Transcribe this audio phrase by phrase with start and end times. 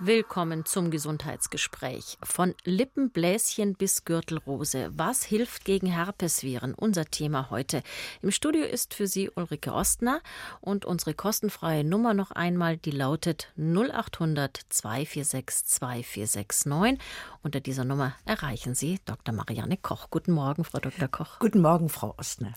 [0.00, 2.18] Willkommen zum Gesundheitsgespräch.
[2.20, 4.90] Von Lippenbläschen bis Gürtelrose.
[4.92, 6.74] Was hilft gegen Herpesviren?
[6.74, 7.80] Unser Thema heute.
[8.20, 10.20] Im Studio ist für Sie Ulrike Ostner
[10.60, 16.98] und unsere kostenfreie Nummer noch einmal, die lautet 0800 246 2469.
[17.44, 19.32] Unter dieser Nummer erreichen Sie Dr.
[19.32, 20.10] Marianne Koch.
[20.10, 21.06] Guten Morgen, Frau Dr.
[21.06, 21.38] Koch.
[21.38, 22.52] Guten Morgen, Frau Ostner.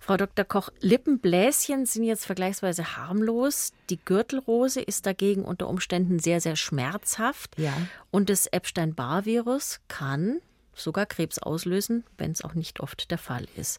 [0.00, 0.46] Frau Dr.
[0.46, 3.74] Koch, Lippenbläschen sind jetzt vergleichsweise harmlos.
[3.90, 7.58] Die Gürtelrose ist dagegen unter Umständen sehr, sehr schmerzhaft schmerzhaft.
[7.58, 7.74] Ja.
[8.10, 10.40] Und das Epstein-Barr-Virus kann
[10.74, 13.78] sogar Krebs auslösen, wenn es auch nicht oft der Fall ist.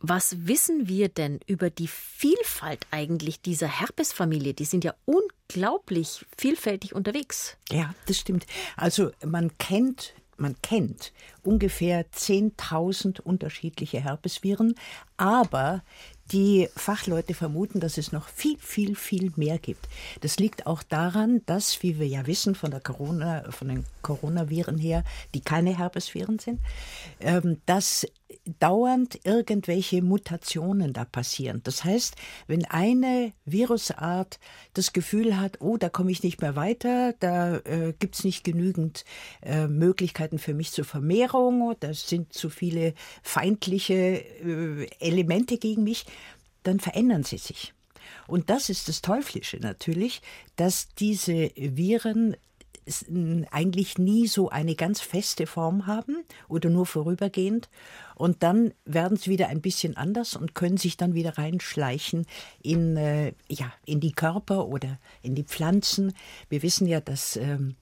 [0.00, 4.54] Was wissen wir denn über die Vielfalt eigentlich dieser Herpesfamilie?
[4.54, 7.56] Die sind ja unglaublich vielfältig unterwegs.
[7.70, 8.46] Ja, das stimmt.
[8.76, 11.12] Also man kennt man kennt
[11.42, 14.76] ungefähr 10.000 unterschiedliche Herpesviren,
[15.16, 15.82] aber
[16.32, 19.88] die Fachleute vermuten, dass es noch viel, viel, viel mehr gibt.
[20.20, 24.78] Das liegt auch daran, dass, wie wir ja wissen von der Corona, von den Coronaviren
[24.78, 25.04] her,
[25.34, 26.60] die keine Herpesviren sind,
[27.20, 28.06] ähm, dass
[28.58, 31.60] dauernd irgendwelche Mutationen da passieren.
[31.64, 34.38] Das heißt, wenn eine Virusart
[34.74, 38.44] das Gefühl hat, oh, da komme ich nicht mehr weiter, da äh, gibt es nicht
[38.44, 39.04] genügend
[39.42, 46.04] äh, Möglichkeiten für mich zur Vermehrung, da sind zu viele feindliche äh, Elemente gegen mich,
[46.62, 47.72] dann verändern sie sich.
[48.26, 50.20] Und das ist das Teuflische natürlich,
[50.56, 52.36] dass diese Viren
[53.50, 57.68] eigentlich nie so eine ganz feste Form haben oder nur vorübergehend.
[58.14, 62.26] Und dann werden sie wieder ein bisschen anders und können sich dann wieder reinschleichen
[62.62, 66.14] in, äh, ja, in die Körper oder in die Pflanzen.
[66.48, 67.76] Wir wissen ja, dass ähm,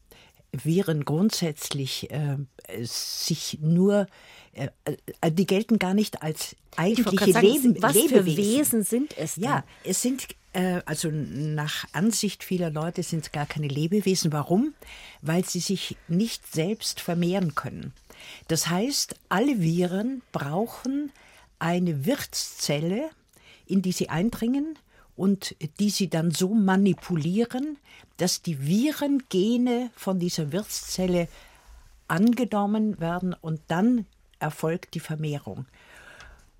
[0.52, 2.36] Viren grundsätzlich äh,
[2.82, 4.06] sich nur,
[4.52, 4.68] äh,
[5.20, 8.24] äh die gelten gar nicht als eigentliche sagen, Leben, was Lebewesen.
[8.24, 9.44] für Wesen sind es denn?
[9.44, 10.45] Ja, es sind äh,
[10.86, 14.32] also nach Ansicht vieler Leute sind es gar keine Lebewesen.
[14.32, 14.74] Warum?
[15.20, 17.92] Weil sie sich nicht selbst vermehren können.
[18.48, 21.12] Das heißt, alle Viren brauchen
[21.58, 23.10] eine Wirtszelle,
[23.66, 24.78] in die sie eindringen
[25.16, 27.78] und die sie dann so manipulieren,
[28.18, 31.28] dass die Virengene von dieser Wirtszelle
[32.08, 34.06] angenommen werden und dann
[34.38, 35.66] erfolgt die Vermehrung.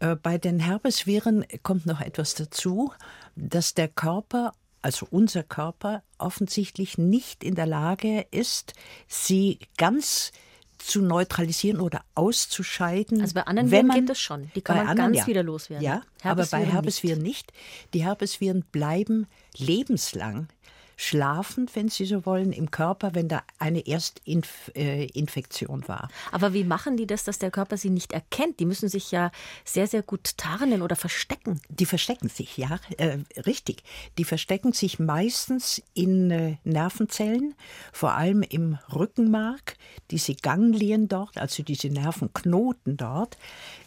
[0.01, 2.93] Äh, bei den Herpesviren kommt noch etwas dazu,
[3.37, 4.53] dass der Körper,
[4.83, 8.73] also unser Körper, offensichtlich nicht in der Lage ist,
[9.07, 10.33] sie ganz
[10.79, 13.21] zu neutralisieren oder auszuscheiden.
[13.21, 14.51] Also bei anderen Viren geht das schon.
[14.55, 15.27] Die kann man anderen, ganz ja.
[15.27, 15.85] wieder loswerden.
[15.85, 17.53] Ja, aber bei Herpesviren nicht.
[17.53, 17.93] nicht.
[17.95, 19.27] Die Herpesviren bleiben
[19.57, 20.49] lebenslang
[20.97, 26.09] schlafend, wenn Sie so wollen, im Körper, wenn da eine Erstinfektion äh, war.
[26.33, 28.59] Aber wie machen die das, dass der Körper sie nicht erkennt?
[28.61, 29.31] Die müssen sich ja
[29.65, 31.61] sehr, sehr gut tarnen oder verstecken.
[31.69, 33.83] Die verstecken sich, ja, äh, richtig.
[34.17, 37.55] Die verstecken sich meistens in äh, Nervenzellen,
[37.93, 39.77] vor allem im Rückenmark.
[40.11, 43.37] Diese Ganglien dort, also diese Nervenknoten dort,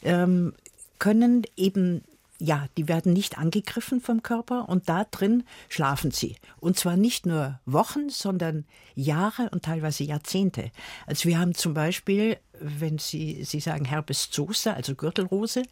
[0.04, 0.54] ähm,
[1.00, 2.04] können eben
[2.40, 6.38] ja, die werden nicht angegriffen vom Körper und da drin schlafen sie.
[6.60, 10.72] Und zwar nicht nur Wochen, sondern Jahre und teilweise Jahrzehnte.
[11.06, 15.64] Also wir haben zum Beispiel, wenn Sie, Sie sagen Herpes zoster, also Gürtelrose,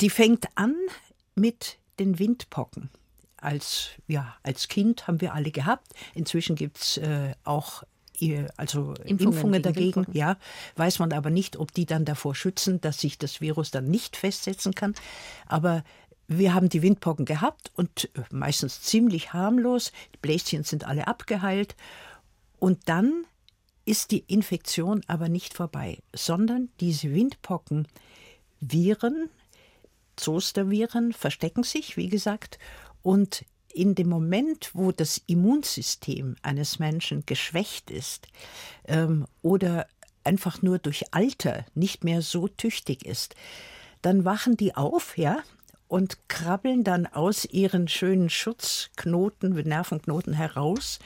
[0.00, 0.74] die fängt an
[1.36, 2.90] mit den Windpocken.
[3.36, 5.92] Als, ja, als Kind haben wir alle gehabt.
[6.14, 7.84] Inzwischen gibt es äh, auch
[8.56, 10.16] also Impfungen, Impfungen dagegen, Impfungen.
[10.16, 10.36] ja,
[10.76, 14.16] weiß man aber nicht, ob die dann davor schützen, dass sich das Virus dann nicht
[14.16, 14.94] festsetzen kann.
[15.46, 15.84] Aber
[16.26, 19.92] wir haben die Windpocken gehabt und meistens ziemlich harmlos.
[20.14, 21.76] Die Bläschen sind alle abgeheilt.
[22.58, 23.26] Und dann
[23.84, 27.86] ist die Infektion aber nicht vorbei, sondern diese Windpocken,
[28.60, 29.28] Viren,
[30.16, 32.58] Zosterviren verstecken sich, wie gesagt,
[33.02, 33.44] und
[33.74, 38.28] in dem Moment, wo das Immunsystem eines Menschen geschwächt ist
[38.86, 39.86] ähm, oder
[40.22, 43.34] einfach nur durch Alter nicht mehr so tüchtig ist,
[44.00, 45.42] dann wachen die auf, ja,
[45.88, 50.98] und krabbeln dann aus ihren schönen Schutzknoten, Nervenknoten heraus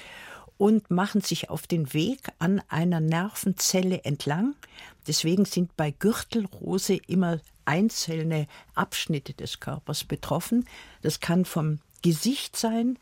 [0.57, 4.55] und machen sich auf den Weg an einer Nervenzelle entlang.
[5.07, 10.67] Deswegen sind bei Gürtelrose immer einzelne Abschnitte des Körpers betroffen.
[11.03, 12.99] Das kann vom Gesicht sein,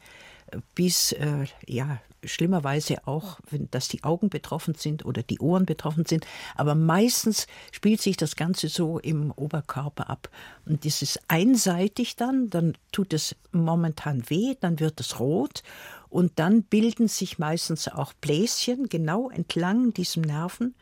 [0.74, 6.06] bis äh, ja schlimmerweise auch, wenn dass die Augen betroffen sind oder die Ohren betroffen
[6.06, 6.26] sind.
[6.54, 10.28] Aber meistens spielt sich das Ganze so im Oberkörper ab.
[10.64, 15.62] Und das ist einseitig dann, dann tut es momentan weh, dann wird es rot
[16.08, 20.74] und dann bilden sich meistens auch Bläschen genau entlang diesem Nerven.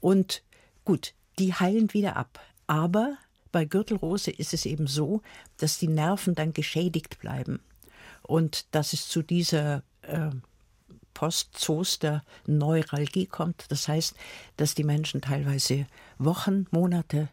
[0.00, 0.42] Und
[0.84, 2.40] gut, die heilen wieder ab.
[2.66, 3.16] Aber
[3.54, 5.22] bei Gürtelrose ist es eben so,
[5.58, 7.60] dass die Nerven dann geschädigt bleiben
[8.22, 10.30] und dass es zu dieser äh,
[11.14, 13.66] Postzoster-Neuralgie kommt.
[13.68, 14.16] Das heißt,
[14.56, 15.86] dass die Menschen teilweise
[16.18, 17.28] Wochen, Monate,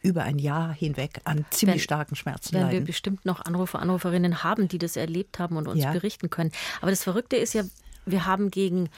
[0.00, 2.80] über ein Jahr hinweg an ziemlich wenn, starken Schmerzen werden leiden.
[2.80, 5.92] wir bestimmt noch Anrufer, Anruferinnen haben, die das erlebt haben und uns ja.
[5.92, 6.52] berichten können.
[6.80, 7.64] Aber das Verrückte ist ja,
[8.06, 8.88] wir haben gegen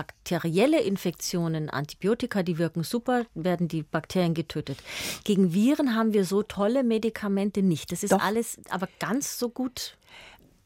[0.00, 4.78] bakterielle Infektionen Antibiotika, die wirken super, werden die Bakterien getötet.
[5.24, 7.92] Gegen Viren haben wir so tolle Medikamente nicht.
[7.92, 8.22] Das ist Doch.
[8.22, 9.98] alles aber ganz so gut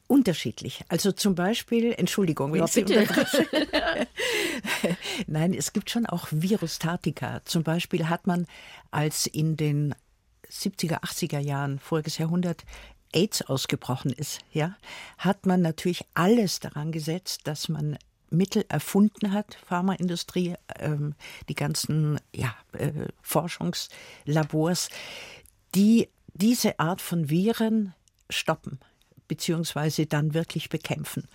[0.07, 0.85] unterschiedlich.
[0.89, 3.07] Also zum Beispiel, Entschuldigung, wenn ja, ich bitte.
[5.27, 7.41] Nein, es gibt schon auch Virustatika.
[7.45, 8.47] Zum Beispiel hat man,
[8.93, 9.97] als in den
[10.49, 12.65] 70er, 80er Jahren voriges Jahrhundert
[13.13, 14.77] AIDS ausgebrochen ist, ja,
[15.19, 17.99] hat man natürlich alles daran gesetzt, dass man
[18.31, 21.15] Mittel erfunden hat, Pharmaindustrie, ähm,
[21.49, 22.93] die ganzen ja, äh,
[23.23, 24.89] Forschungslabors,
[25.75, 27.95] die diese Art von Viren
[28.31, 28.81] stoppen
[29.29, 31.27] beziehungsweise dann wirklich bekämpfen.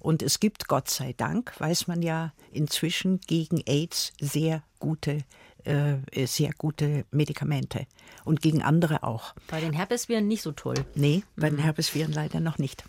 [0.00, 5.24] Und es gibt, Gott sei Dank, weiß man ja inzwischen gegen AIDS sehr gute
[5.66, 7.86] äh, sehr gute Medikamente
[8.24, 9.34] und gegen andere auch.
[9.48, 10.76] Bei den Herpesviren nicht so toll.
[10.94, 11.56] Nee, bei mhm.
[11.56, 12.84] den Herpesviren leider noch nicht.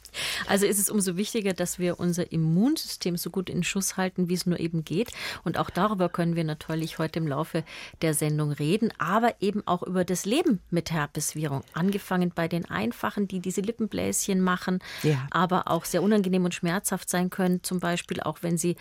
[0.47, 4.33] Also ist es umso wichtiger, dass wir unser Immunsystem so gut in Schuss halten, wie
[4.33, 5.11] es nur eben geht.
[5.43, 7.63] Und auch darüber können wir natürlich heute im Laufe
[8.01, 11.61] der Sendung reden, aber eben auch über das Leben mit Herpesviren.
[11.73, 15.27] Angefangen bei den einfachen, die diese Lippenbläschen machen, ja.
[15.31, 17.63] aber auch sehr unangenehm und schmerzhaft sein können.
[17.63, 18.75] Zum Beispiel auch, wenn sie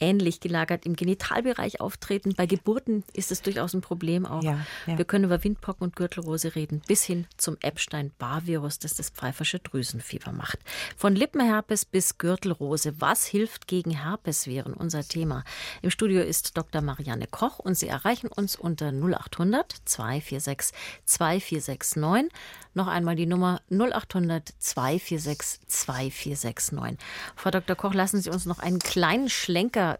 [0.00, 2.34] ähnlich gelagert im Genitalbereich auftreten.
[2.36, 4.42] Bei Geburten ist es durchaus ein Problem auch.
[4.42, 4.98] Ja, ja.
[4.98, 10.32] Wir können über Windpocken und Gürtelrose reden, bis hin zum Epstein-Barr-Virus, das das pfeifersche Drüsenfieber
[10.32, 10.58] macht.
[10.96, 13.00] Von Lippenherpes bis Gürtelrose.
[13.00, 14.74] Was hilft gegen Herpesviren?
[14.74, 15.44] Unser Thema.
[15.82, 16.82] Im Studio ist Dr.
[16.82, 22.32] Marianne Koch und Sie erreichen uns unter 0800 246 2469.
[22.74, 26.98] Noch einmal die Nummer 0800 246 2469.
[27.36, 27.76] Frau Dr.
[27.76, 29.98] Koch, lassen Sie uns noch einen kleinen Schlenker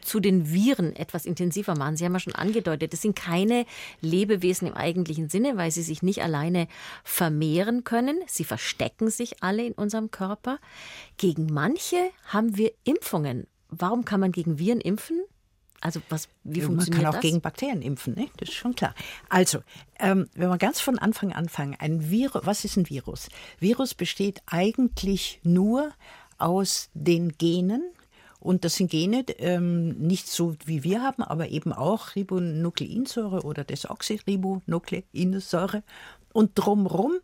[0.00, 1.96] zu den Viren etwas intensiver machen.
[1.96, 3.66] Sie haben ja schon angedeutet, das sind keine
[4.00, 6.68] Lebewesen im eigentlichen Sinne, weil sie sich nicht alleine
[7.04, 8.18] vermehren können.
[8.26, 10.58] Sie verstecken sich alle in unserem Körper.
[11.16, 13.46] Gegen manche haben wir Impfungen.
[13.68, 15.22] Warum kann man gegen Viren impfen?
[15.80, 16.88] Also was, wie funktioniert das?
[16.90, 17.22] Man kann auch das?
[17.22, 18.28] gegen Bakterien impfen, ne?
[18.36, 18.94] das ist schon klar.
[19.30, 19.60] Also,
[19.98, 23.28] ähm, wenn wir ganz von Anfang anfangen, ein Virus, was ist ein Virus?
[23.58, 25.92] Virus besteht eigentlich nur
[26.36, 27.82] aus den Genen,
[28.40, 33.64] und das sind Gene, ähm, nicht so wie wir haben, aber eben auch Ribonukleinsäure oder
[33.64, 35.82] Desoxyribonukleinsäure.
[36.32, 37.18] Und drumherum,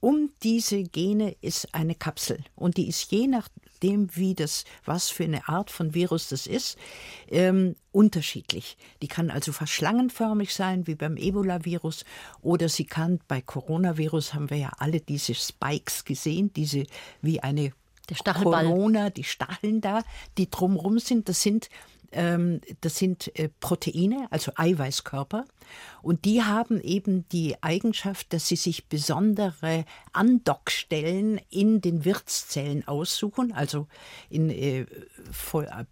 [0.00, 2.44] um diese Gene ist eine Kapsel.
[2.54, 6.76] Und die ist je nachdem, wie das, was für eine Art von Virus das ist,
[7.30, 8.76] ähm, unterschiedlich.
[9.00, 12.04] Die kann also fast schlangenförmig sein, wie beim Ebola-Virus,
[12.42, 16.84] oder sie kann, bei Coronavirus haben wir ja alle diese Spikes gesehen, diese
[17.22, 17.72] wie eine
[18.08, 18.66] der Stachelball.
[18.66, 20.02] Corona, die Stacheln da,
[20.36, 21.68] die drumherum sind, das sind
[22.10, 25.44] ähm, das sind äh, Proteine, also Eiweißkörper.
[26.00, 29.84] Und die haben eben die Eigenschaft, dass sie sich besondere
[30.14, 33.52] Andockstellen in den Wirtszellen aussuchen.
[33.52, 33.88] Also
[34.30, 34.86] in, äh,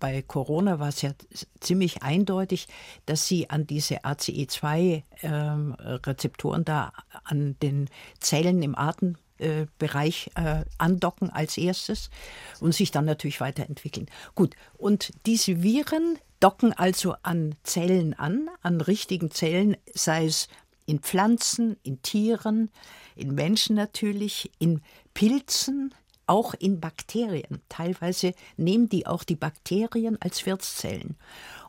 [0.00, 1.12] bei Corona war es ja
[1.60, 2.66] ziemlich eindeutig,
[3.04, 6.94] dass sie an diese ACE2-Rezeptoren ähm, da
[7.24, 12.10] an den Zellen im Atem äh, Bereich äh, andocken als erstes
[12.60, 14.06] und sich dann natürlich weiterentwickeln.
[14.34, 20.48] Gut, und diese Viren docken also an Zellen an, an richtigen Zellen, sei es
[20.86, 22.70] in Pflanzen, in Tieren,
[23.16, 24.82] in Menschen natürlich, in
[25.14, 25.94] Pilzen,
[26.26, 27.62] auch in Bakterien.
[27.68, 31.16] Teilweise nehmen die auch die Bakterien als Wirtszellen.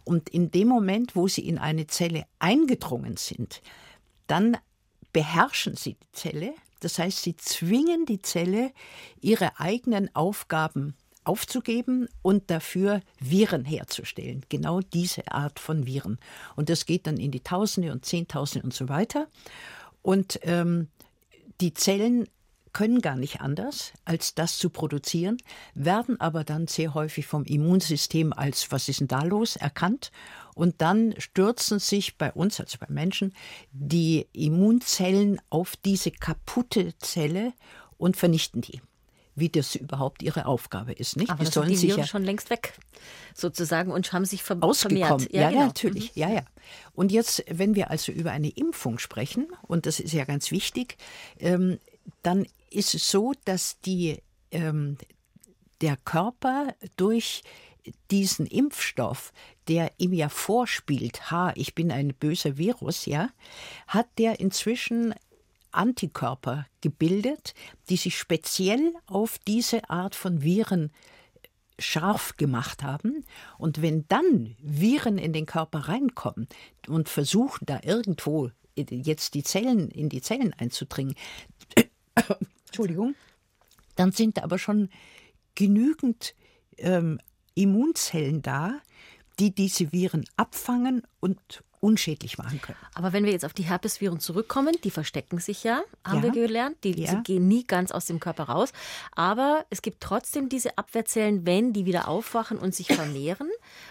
[0.04, 3.62] Und in dem Moment, wo sie in eine Zelle eingedrungen sind,
[4.28, 4.58] dann
[5.14, 8.72] beherrschen sie die Zelle das heißt, sie zwingen die Zelle,
[9.22, 14.46] ihre eigenen Aufgaben aufzugeben und dafür Viren herzustellen.
[14.50, 16.20] Genau diese Art von Viren.
[16.56, 19.28] Und das geht dann in die Tausende und Zehntausende und so weiter.
[20.02, 20.88] Und ähm,
[21.60, 22.30] die Zellen
[22.72, 25.38] können gar nicht anders, als das zu produzieren,
[25.74, 30.12] werden aber dann sehr häufig vom Immunsystem als was ist denn da los erkannt
[30.58, 33.34] und dann stürzen sich bei uns, also bei Menschen,
[33.72, 37.54] die Immunzellen auf diese kaputte Zelle
[37.98, 38.82] und vernichten die
[39.40, 41.16] wie das überhaupt ihre Aufgabe ist.
[41.16, 41.30] Nicht?
[41.30, 42.74] Aber die sollen sind die Viren ja schon längst weg,
[43.36, 45.06] sozusagen, und haben sich ver ausgekommen.
[45.06, 45.32] vermehrt.
[45.32, 45.66] Ja, ja, genau.
[45.68, 46.16] natürlich.
[46.16, 46.22] Mhm.
[46.22, 46.42] Ja, ja.
[46.94, 50.98] Und jetzt, wenn wir also über eine Impfung sprechen, und das ist ja ganz wichtig,
[51.38, 51.78] ähm,
[52.24, 54.98] dann ist es so, dass die, ähm,
[55.82, 57.44] der Körper durch
[58.12, 59.32] diesen Impfstoff,
[59.68, 63.30] der ihm ja vorspielt, ha, ich bin ein böser Virus, ja,
[63.88, 65.14] hat der inzwischen
[65.72, 67.54] Antikörper gebildet,
[67.90, 70.92] die sich speziell auf diese Art von Viren
[71.80, 73.26] scharf gemacht haben.
[73.58, 76.48] Und wenn dann Viren in den Körper reinkommen
[76.88, 81.16] und versuchen, da irgendwo jetzt die Zellen in die Zellen einzudringen,
[82.68, 83.16] Entschuldigung,
[83.96, 84.90] dann sind aber schon
[85.56, 86.36] genügend
[86.78, 87.20] ähm,
[87.58, 88.80] Immunzellen da,
[89.40, 92.78] die diese Viren abfangen und unschädlich machen können.
[92.96, 96.24] Aber wenn wir jetzt auf die Herpesviren zurückkommen, die verstecken sich ja, haben ja.
[96.24, 96.78] wir gelernt.
[96.84, 97.22] Die ja.
[97.22, 98.74] gehen nie ganz aus dem Körper raus.
[99.16, 103.50] Aber es gibt trotzdem diese Abwehrzellen, wenn die wieder aufwachen und sich vermehren.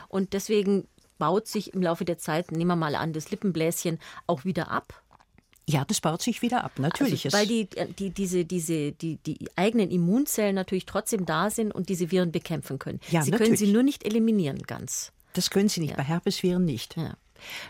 [0.09, 4.45] Und deswegen baut sich im Laufe der Zeit, nehmen wir mal an, das Lippenbläschen auch
[4.45, 5.03] wieder ab.
[5.69, 7.25] Ja, das baut sich wieder ab, natürlich.
[7.25, 7.69] Also, weil die,
[7.99, 12.79] die, diese, diese, die, die eigenen Immunzellen natürlich trotzdem da sind und diese Viren bekämpfen
[12.79, 13.01] können.
[13.11, 13.49] Ja, sie natürlich.
[13.49, 15.13] können sie nur nicht eliminieren ganz.
[15.33, 15.97] Das können sie nicht, ja.
[15.97, 16.97] bei Herpesviren nicht.
[16.97, 17.15] Ja.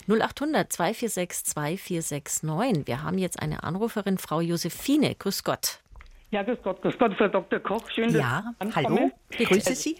[0.08, 2.86] 0800 246 2469.
[2.86, 5.14] Wir haben jetzt eine Anruferin, Frau Josephine.
[5.14, 5.80] Grüß Gott.
[6.30, 7.60] Ja, grüß Gott, grüß Gott, Frau Dr.
[7.60, 7.88] Koch.
[7.90, 9.96] Schön, dass Ja, hallo, grüße Sie.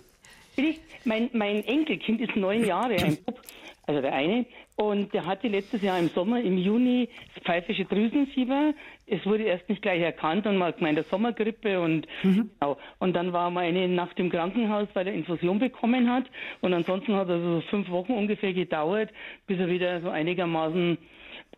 [1.04, 3.40] Mein, mein Enkelkind ist neun Jahre, ein Bub,
[3.86, 4.44] also der eine,
[4.76, 8.74] und der hatte letztes Jahr im Sommer, im Juni, das pfeifische Drüsenfieber.
[9.06, 12.50] Es wurde erst nicht gleich erkannt und man hat gemeint, der Sommergrippe und mhm.
[12.60, 12.76] genau.
[12.98, 16.24] Und dann war mal eine Nacht im Krankenhaus, weil er Infusion bekommen hat.
[16.60, 19.10] Und ansonsten hat er so fünf Wochen ungefähr gedauert,
[19.46, 20.98] bis er wieder so einigermaßen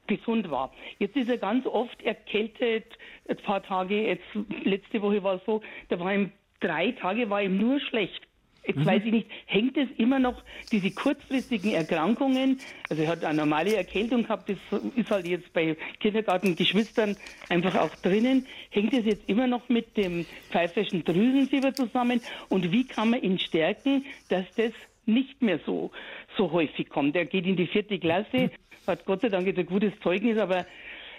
[0.06, 0.72] gesund war.
[0.98, 2.84] Jetzt ist er ganz oft erkältet,
[3.28, 4.25] ein paar Tage, jetzt
[4.64, 8.27] letzte Woche war es so, da war ihm drei Tage war ihm nur schlecht.
[8.68, 8.87] Jetzt mhm.
[8.87, 12.60] weiß ich nicht, hängt es immer noch, diese kurzfristigen Erkrankungen,
[12.90, 14.58] also er hat eine normale Erkältung gehabt, das
[14.94, 17.16] ist halt jetzt bei Kindergartengeschwistern
[17.48, 22.20] einfach auch drinnen, hängt es jetzt immer noch mit dem pfeifischen Drüsenfieber zusammen
[22.50, 24.72] und wie kann man ihn stärken, dass das
[25.06, 25.90] nicht mehr so,
[26.37, 27.16] so häufig kommt.
[27.16, 28.50] Er geht in die vierte Klasse,
[28.87, 30.66] hat Gott sei Dank ein gutes Zeugnis, aber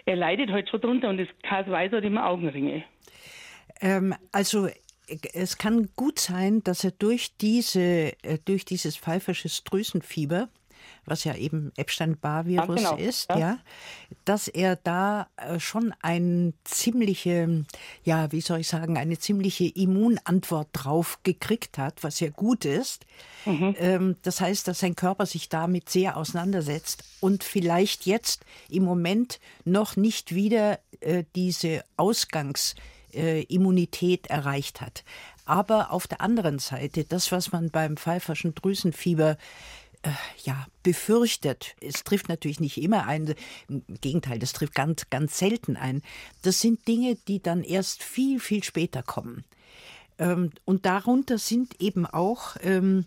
[0.06, 2.84] er leidet halt schon drunter und das Kas Weiß hat immer Augenringe.
[3.82, 4.68] Ähm, also
[5.34, 10.50] es kann gut sein, dass er durch diese, äh, durch dieses pfeifersches Drüsenfieber,
[11.06, 13.04] was ja eben Epstein-Barr-Virus ja, genau.
[13.04, 13.38] ist, ja.
[13.38, 13.60] ja.
[14.25, 17.66] dass er da äh, schon eine ziemliche,
[18.04, 23.06] ja, wie soll ich sagen, eine ziemliche Immunantwort drauf gekriegt hat, was ja gut ist.
[23.46, 23.75] Mhm.
[23.80, 29.39] Ähm, das heißt, dass sein Körper sich damit sehr auseinandersetzt und vielleicht jetzt im Moment
[29.66, 32.75] noch nicht wieder äh, diese Ausgangs-
[33.13, 35.04] äh, Immunität erreicht hat.
[35.46, 39.38] Aber auf der anderen Seite, das, was man beim pfeiferschen Drüsenfieber
[40.01, 40.12] äh,
[40.44, 41.75] ja, befürchtet.
[41.82, 43.36] Es trifft natürlich nicht immer ein,
[43.68, 46.01] im Gegenteil, das trifft ganz, ganz selten ein.
[46.42, 49.44] Das sind Dinge, die dann erst viel, viel später kommen.
[50.18, 53.06] Ähm, und darunter sind eben auch, ähm,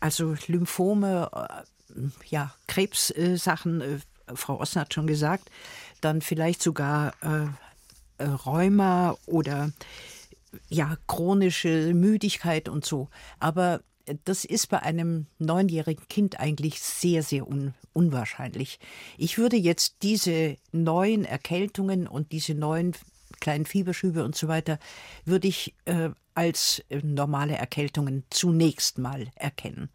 [0.00, 3.98] also Lymphome, äh, ja, Krebssachen, äh,
[4.34, 5.50] Frau Ossen hat schon gesagt,
[6.00, 7.12] dann vielleicht sogar
[8.18, 9.72] Rheuma oder
[10.68, 13.08] ja, chronische Müdigkeit und so.
[13.40, 13.80] Aber
[14.24, 18.80] das ist bei einem neunjährigen Kind eigentlich sehr, sehr un unwahrscheinlich.
[19.16, 22.92] Ich würde jetzt diese neuen Erkältungen und diese neuen
[23.40, 24.78] kleinen Fieberschübe und so weiter,
[25.24, 29.90] würde ich äh, als äh, normale Erkältungen zunächst mal erkennen.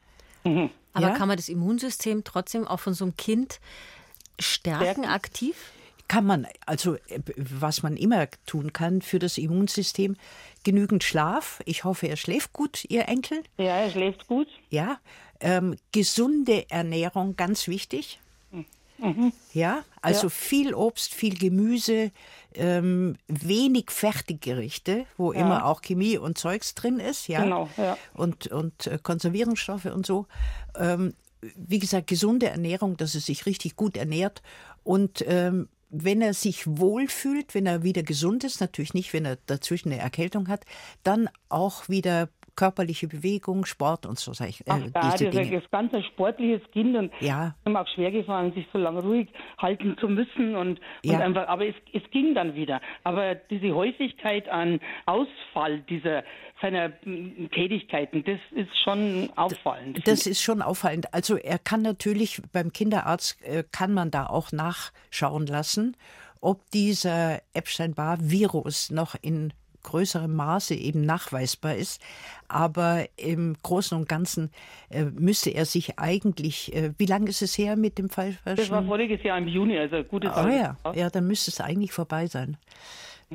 [0.45, 0.69] Mhm.
[0.93, 1.15] Aber ja?
[1.15, 3.59] kann man das Immunsystem trotzdem auch von so einem Kind
[4.39, 5.05] stärken, stärken?
[5.05, 5.55] aktiv?
[6.10, 6.98] Kann man, also
[7.38, 10.18] was man immer tun kann für das Immunsystem,
[10.66, 11.62] genügend Schlaf.
[11.66, 13.44] Ich hoffe, er schläft gut, Ihr Enkel.
[13.58, 14.48] Ja, er schläft gut.
[14.70, 15.00] Ja,
[15.39, 18.20] ähm, gesunde Ernährung, ganz wichtig.
[19.01, 19.32] Mhm.
[19.54, 20.30] Ja, also ja.
[20.30, 22.12] viel Obst, viel Gemüse,
[22.54, 25.39] ähm, wenig Fertiggerichte, wo ja.
[25.39, 27.44] immer auch Chemie und Zeugs drin ist, ja.
[27.44, 27.98] Genau, ja.
[28.13, 30.28] Und, und äh, Konservierungsstoffe und so.
[30.78, 31.13] Ähm,
[31.56, 34.42] wie gesagt, gesunde Ernährung, dass er sich richtig gut ernährt
[34.84, 39.38] und ähm, wenn er sich wohlfühlt, wenn er wieder gesund ist, natürlich nicht, wenn er
[39.48, 40.65] dazwischen eine Erkältung hat,
[41.03, 44.34] dann auch wieder körperliche Bewegung, Sport und so.
[44.34, 47.56] Sag ich, äh, Ach, da, diese das ist ein ganz sportliches Kind und ja.
[47.65, 49.27] ihm auch schwer gefallen, sich so lange ruhig
[49.58, 51.20] halten zu müssen und, und ja.
[51.20, 52.82] einfach, aber es, es ging dann wieder.
[53.03, 56.24] Aber diese Häufigkeit an Ausfall dieser
[56.62, 60.06] seiner Tätigkeiten, das ist schon auffallend.
[60.06, 61.13] Das ist schon auffallend.
[61.13, 65.96] Also er kann natürlich beim Kinderarzt äh, kann man da auch nachschauen lassen,
[66.41, 72.01] ob dieser Epstein-Barr-Virus noch in größerem Maße eben nachweisbar ist.
[72.48, 74.51] Aber im Großen und Ganzen
[74.89, 78.38] äh, müsste er sich eigentlich, äh, wie lange ist es her mit dem Fall?
[78.45, 80.45] Das war voriges Jahr im Juni, also gute Zeit.
[80.45, 80.50] Oh
[80.89, 80.93] ja.
[80.93, 82.57] ja, dann müsste es eigentlich vorbei sein.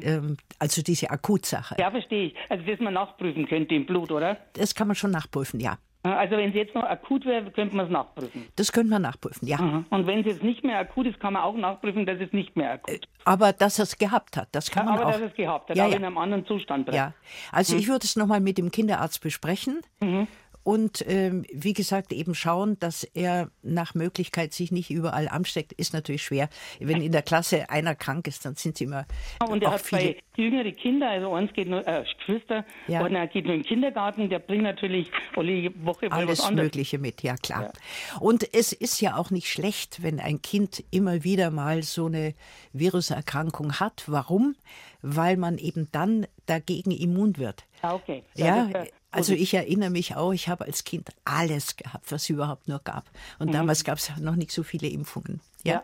[0.00, 1.76] Ähm, also diese Akutsache.
[1.78, 2.34] Ja, verstehe ich.
[2.48, 4.38] Also das man nachprüfen könnte im Blut, oder?
[4.54, 5.78] Das kann man schon nachprüfen, ja.
[6.04, 8.46] Also wenn es jetzt noch akut wäre, könnte man es nachprüfen.
[8.56, 9.56] Das könnte man nachprüfen, ja.
[9.61, 9.87] Mhm.
[9.88, 12.54] Und wenn es jetzt nicht mehr akut ist, kann man auch nachprüfen, dass es nicht
[12.56, 13.08] mehr akut ist.
[13.25, 15.12] Aber dass er es gehabt hat, das kann Ja, man aber auch.
[15.18, 15.96] dass es gehabt hat, Ja, ja.
[15.96, 16.92] in einem anderen Zustand.
[16.92, 17.14] Ja,
[17.52, 20.26] also ich würde es nochmal mit dem Kinderarzt besprechen Mhm.
[20.64, 25.73] Und ähm, wie gesagt eben schauen, dass er nach Möglichkeit sich nicht überall ansteckt.
[25.75, 26.49] Ist natürlich schwer.
[26.80, 29.06] Wenn in der Klasse einer krank ist, dann sind sie immer
[29.47, 33.04] Und er auch hat zwei jüngere Kinder, also eins geht nur, äh, Geschwister, Ja.
[33.04, 36.47] und er geht nur in den Kindergarten, der bringt natürlich alle Woche mal alles was
[36.47, 36.64] anderes.
[36.64, 37.73] Mögliche mit, ja klar.
[38.18, 42.35] Und es ist ja auch nicht schlecht, wenn ein Kind immer wieder mal so eine
[42.73, 44.04] Viruserkrankung hat.
[44.06, 44.56] Warum?
[45.02, 47.64] Weil man eben dann dagegen immun wird.
[47.83, 48.23] Ah, okay.
[48.35, 52.23] Ja, ist, äh, also ich erinnere mich auch, ich habe als Kind alles gehabt, was
[52.23, 53.04] es überhaupt nur gab.
[53.38, 55.40] Und damals gab es noch nicht so viele Impfungen.
[55.62, 55.76] Ja.
[55.76, 55.80] Mhm.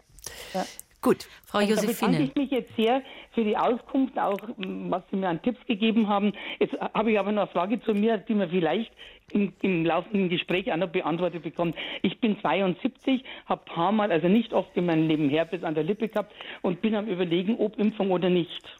[0.55, 0.61] Ja.
[0.61, 0.67] Ja.
[1.03, 1.27] Gut.
[1.47, 5.29] Frau Also da bedanke ich mich jetzt sehr für die Auskunft, auch was Sie mir
[5.29, 6.33] an Tipps gegeben haben.
[6.59, 8.93] Jetzt habe ich aber noch eine Frage zu mir, die man vielleicht
[9.33, 11.75] im, im laufenden Gespräch auch noch beantwortet bekommt.
[12.03, 15.85] Ich bin 72, habe paar Mal, also nicht oft in meinem Leben Herpes an der
[15.85, 18.79] Lippe gehabt und bin am überlegen, ob Impfung oder nicht.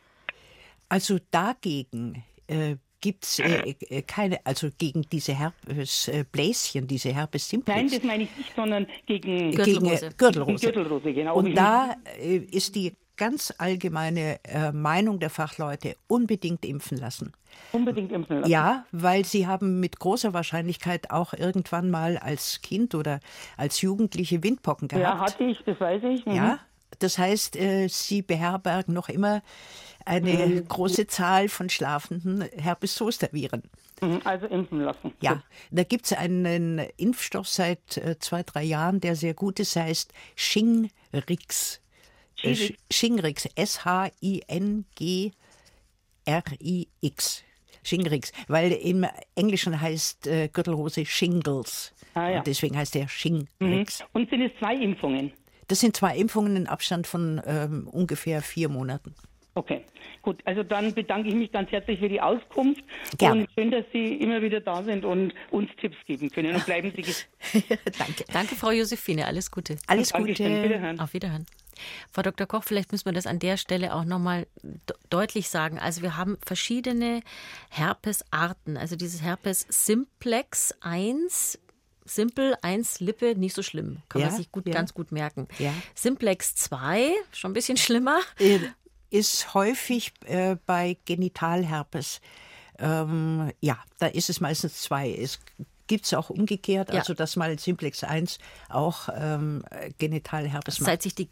[0.91, 7.77] Also dagegen äh, gibt es äh, äh, keine, also gegen diese Herpesbläschen, diese Herpes simplex.
[7.79, 9.81] Nein, das meine ich nicht, sondern gegen Gürtelrose.
[9.81, 10.67] Gegen äh, Gürtelrose.
[10.73, 11.37] Gürtelrose, genau.
[11.37, 17.33] Und da äh, ist die ganz allgemeine äh, Meinung der Fachleute unbedingt impfen lassen.
[17.73, 18.51] unbedingt impfen lassen.
[18.51, 23.21] Ja, weil sie haben mit großer Wahrscheinlichkeit auch irgendwann mal als Kind oder
[23.59, 25.33] als Jugendliche Windpocken Ja, gehabt.
[25.35, 26.25] hatte ich, das weiß ich.
[26.25, 26.33] Mhm.
[26.33, 26.61] Ja,
[26.99, 29.43] das heißt, äh, sie beherbergen noch immer
[30.11, 33.63] eine große Zahl von schlafenden Herpes-Zoster-Viren.
[34.01, 35.13] Mhm, Also impfen lassen.
[35.21, 39.77] Ja, da gibt es einen Impfstoff seit äh, zwei, drei Jahren, der sehr gut ist,
[39.77, 41.81] heißt Shingrix.
[42.43, 42.57] Äh,
[42.91, 43.47] Shingrix,
[46.27, 47.45] S-H-I-N-G-R-I-X.
[47.83, 51.95] Shingrix, weil im Englischen heißt äh, Gürtelrose Shingles.
[52.15, 52.39] Ah, ja.
[52.39, 53.09] Und deswegen heißt der Mhm.
[53.09, 54.05] Shingrix.
[54.13, 55.33] Und sind es zwei Impfungen?
[55.69, 59.15] Das sind zwei Impfungen in Abstand von ähm, ungefähr vier Monaten.
[59.55, 59.85] Okay,
[60.23, 60.41] gut.
[60.45, 62.83] Also dann bedanke ich mich ganz herzlich für die Auskunft
[63.19, 63.43] Gerne.
[63.43, 66.55] und schön, dass Sie immer wieder da sind und uns Tipps geben können.
[66.55, 67.29] Und bleiben Sie gesund.
[67.99, 68.25] Danke.
[68.33, 69.27] Danke, Frau Josephine.
[69.27, 69.77] Alles Gute.
[69.87, 70.47] Alles Dankeschön.
[70.57, 70.65] Gute.
[70.65, 71.01] Wiederhören.
[71.01, 71.47] Auf Wiederhören.
[72.13, 72.47] Frau Dr.
[72.47, 74.47] Koch, vielleicht müssen wir das an der Stelle auch nochmal
[75.09, 75.79] deutlich sagen.
[75.79, 77.23] Also wir haben verschiedene
[77.71, 78.77] Herpesarten.
[78.77, 81.59] Also dieses Herpes Simplex 1,
[82.05, 84.03] Simpel 1, Lippe, nicht so schlimm.
[84.09, 84.75] Kann man Ja, sich gut, ja.
[84.75, 85.49] ganz gut merken.
[85.59, 85.73] Ja.
[85.95, 88.19] Simplex 2, schon ein bisschen schlimmer.
[89.11, 92.21] Ist häufig äh, bei Genitalherpes.
[92.79, 95.11] Ähm, ja, da ist es meistens zwei.
[95.13, 95.39] Es
[95.87, 97.01] gibt es auch umgekehrt, Ja.
[97.01, 99.65] also dass mal Simplex 1 auch ähm,
[99.99, 100.87] Genitalherpes macht.
[100.87, 101.29] Seit sich die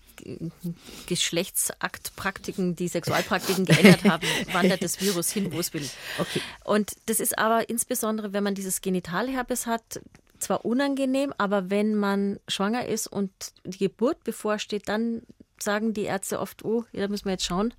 [1.06, 5.88] Geschlechtsaktpraktiken, die Sexualpraktiken geändert haben, wandert das Virus hin, wo es will.
[6.18, 6.40] Okay.
[6.64, 10.00] Und das ist aber insbesondere, wenn man dieses Genitalherpes hat,
[10.38, 13.30] zwar unangenehm, aber wenn man schwanger ist und
[13.64, 15.22] die Geburt bevorsteht, dann
[15.62, 17.74] sagen die Ärzte oft, oh, da müssen wir jetzt schauen,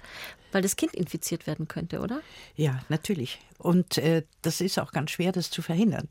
[0.52, 2.22] weil das Kind infiziert werden könnte, oder?
[2.56, 3.40] Ja, natürlich.
[3.58, 6.08] Und äh, das ist auch ganz schwer, das zu verhindern.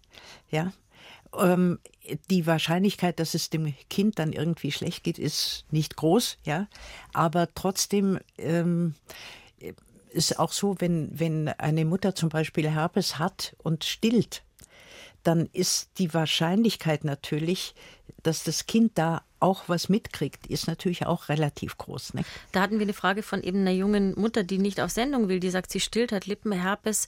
[0.50, 0.72] Ja.
[1.36, 1.78] Ähm,
[2.30, 6.68] die Wahrscheinlichkeit, dass es dem Kind dann irgendwie schlecht geht, ist nicht groß, ja.
[7.12, 8.94] Aber trotzdem ähm,
[10.10, 14.42] ist auch so, wenn, wenn eine Mutter zum Beispiel Herpes hat und stillt,
[15.22, 17.74] dann ist die Wahrscheinlichkeit natürlich,
[18.28, 22.12] dass das Kind da auch was mitkriegt, ist natürlich auch relativ groß.
[22.12, 22.24] Ne?
[22.52, 25.40] Da hatten wir eine Frage von eben einer jungen Mutter, die nicht auf Sendung will,
[25.40, 27.06] die sagt, sie stillt, hat Lippenherpes,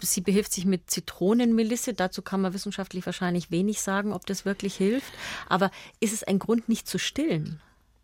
[0.00, 1.94] sie behilft sich mit Zitronenmelisse.
[1.94, 5.12] Dazu kann man wissenschaftlich wahrscheinlich wenig sagen, ob das wirklich hilft.
[5.48, 7.60] Aber ist es ein Grund, nicht zu stillen?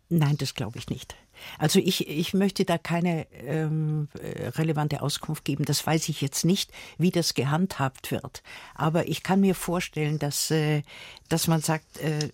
[0.07, 1.15] Nein, das glaube ich nicht.
[1.57, 5.65] Also ich, ich möchte da keine ähm, äh, relevante Auskunft geben.
[5.65, 8.43] Das weiß ich jetzt nicht, wie das gehandhabt wird.
[8.75, 10.83] Aber ich kann mir vorstellen, dass, äh,
[11.29, 12.29] dass man sagt, äh,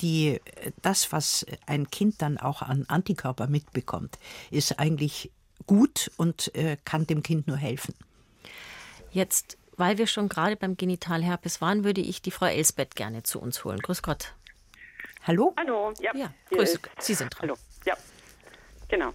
[0.00, 0.40] die,
[0.82, 4.18] das, was ein Kind dann auch an Antikörper mitbekommt,
[4.50, 5.30] ist eigentlich
[5.66, 7.94] gut und äh, kann dem Kind nur helfen.
[9.10, 13.40] Jetzt, weil wir schon gerade beim Genitalherpes waren, würde ich die Frau Elsbeth gerne zu
[13.40, 13.78] uns holen.
[13.78, 14.34] Grüß Gott.
[15.24, 15.54] Hallo?
[15.56, 16.14] Hallo, ja.
[16.14, 16.78] Ja, grüß.
[16.98, 17.42] Sie sind dran.
[17.42, 17.94] Hallo, ja.
[18.88, 19.12] Genau.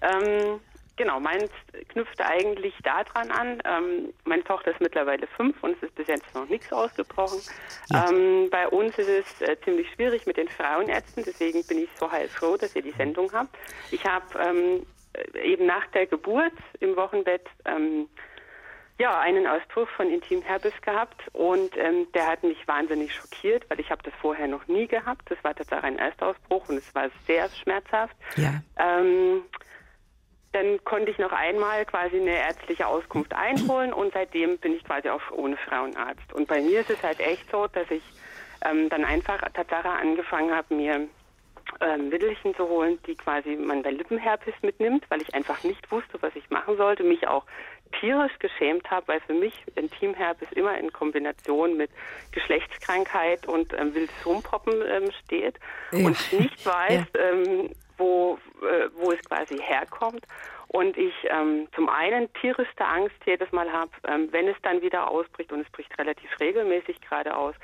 [0.00, 0.60] Ähm,
[0.96, 1.50] genau, meins
[1.88, 3.62] knüpfte eigentlich daran an.
[3.64, 7.40] Ähm, meine Tochter ist mittlerweile fünf und es ist bis jetzt noch nichts ausgebrochen.
[7.94, 12.10] Ähm, bei uns ist es äh, ziemlich schwierig mit den Frauenärzten, deswegen bin ich so
[12.10, 13.56] heilfroh, dass ihr die Sendung habt.
[13.90, 18.08] Ich habe ähm, äh, eben nach der Geburt im Wochenbett ähm,
[19.02, 23.90] ja, einen Ausbruch von Intimherpes gehabt und ähm, der hat mich wahnsinnig schockiert, weil ich
[23.90, 25.28] habe das vorher noch nie gehabt.
[25.28, 28.14] Das war tatsächlich ein Erstausbruch und es war sehr schmerzhaft.
[28.36, 28.62] Ja.
[28.78, 29.42] Ähm,
[30.52, 35.08] dann konnte ich noch einmal quasi eine ärztliche Auskunft einholen und seitdem bin ich quasi
[35.08, 36.32] auch ohne Frauenarzt.
[36.32, 38.04] Und bei mir ist es halt echt so, dass ich
[38.64, 41.08] ähm, dann einfach Tatsache angefangen habe, mir
[41.80, 46.20] ähm, Mittelchen zu holen, die quasi man bei Lippenherpes mitnimmt, weil ich einfach nicht wusste,
[46.20, 47.44] was ich machen sollte, mich auch
[48.02, 51.90] tierisch geschämt habe, weil für mich Intimherpes immer in Kombination mit
[52.32, 55.54] Geschlechtskrankheit und ähm, wildes Rumpoppen ähm, steht
[55.92, 56.06] ja.
[56.06, 57.20] und nicht weiß, ja.
[57.20, 60.26] ähm, wo, äh, wo es quasi herkommt.
[60.68, 65.10] Und ich ähm, zum einen tierischste Angst jedes Mal habe, ähm, wenn es dann wieder
[65.10, 67.54] ausbricht, und es bricht relativ regelmäßig gerade aus,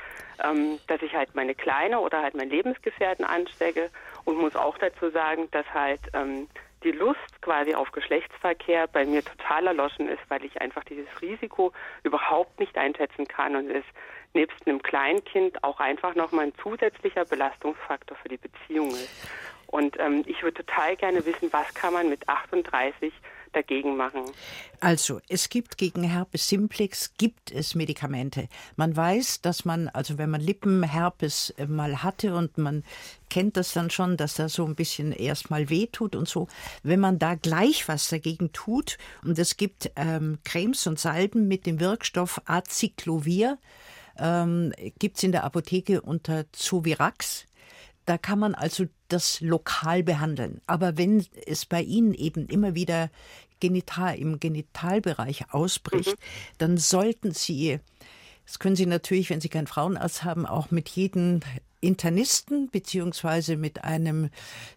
[0.44, 3.90] ähm, dass ich halt meine Kleine oder halt meinen Lebensgefährten anstecke
[4.24, 6.48] und muss auch dazu sagen, dass halt ähm,
[6.84, 11.72] die Lust quasi auf Geschlechtsverkehr bei mir total erloschen ist, weil ich einfach dieses Risiko
[12.02, 13.84] überhaupt nicht einschätzen kann und es
[14.34, 19.28] nebst einem Kleinkind auch einfach nochmal ein zusätzlicher Belastungsfaktor für die Beziehung ist.
[19.66, 23.12] Und ähm, ich würde total gerne wissen, was kann man mit 38
[23.52, 24.22] dagegen machen?
[24.80, 28.48] Also, es gibt gegen Herpes simplex gibt es Medikamente.
[28.76, 32.84] Man weiß, dass man, also wenn man Lippenherpes äh, mal hatte und man
[33.28, 36.48] kennt das dann schon, dass da so ein bisschen erstmal wehtut und so,
[36.82, 41.66] wenn man da gleich was dagegen tut und es gibt ähm, Cremes und Salben mit
[41.66, 43.58] dem Wirkstoff Acyclovir,
[44.18, 47.46] ähm, gibt es in der Apotheke unter Zovirax.
[48.04, 50.60] Da kann man also das lokal behandeln.
[50.66, 53.10] Aber wenn es bei Ihnen eben immer wieder
[53.60, 56.22] genital, im Genitalbereich ausbricht, mhm.
[56.58, 57.80] dann sollten Sie,
[58.46, 61.40] das können Sie natürlich, wenn Sie keinen Frauenarzt haben, auch mit jedem
[61.80, 64.30] Internisten beziehungsweise mit einem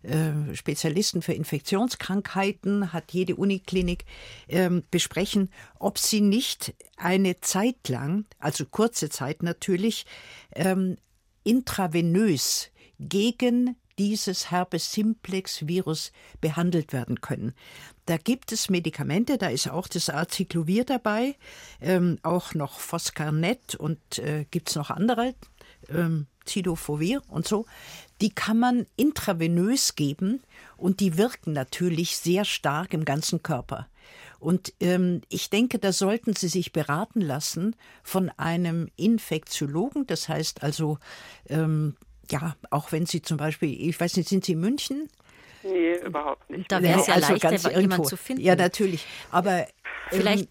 [0.04, 4.06] äh, Spezialisten für Infektionskrankheiten, hat jede Uniklinik,
[4.48, 10.06] äh, besprechen, ob sie nicht eine Zeit lang, also kurze Zeit natürlich,
[10.54, 10.98] ähm,
[11.44, 17.54] intravenös gegen dieses Herpes simplex Virus behandelt werden können.
[18.06, 21.36] Da gibt es Medikamente, da ist auch das Acyclovir dabei,
[21.80, 25.36] ähm, auch noch Foscarnet und äh, gibt es noch andere,
[25.90, 27.66] ähm, Cidofovir und so.
[28.20, 30.42] Die kann man intravenös geben
[30.78, 33.88] und die wirken natürlich sehr stark im ganzen Körper.
[34.40, 40.64] Und ähm, ich denke, da sollten Sie sich beraten lassen von einem Infektiologen, das heißt
[40.64, 40.98] also
[41.48, 41.96] ähm,
[42.32, 45.10] ja, auch wenn Sie zum Beispiel, ich weiß nicht, sind Sie in München?
[45.63, 46.72] Nee, überhaupt nicht.
[46.72, 48.41] Da wäre es ja also leichter, jemanden zu finden.
[48.41, 49.06] Ja, natürlich.
[49.30, 49.67] Aber
[50.10, 50.44] vielleicht.
[50.44, 50.50] Ähm,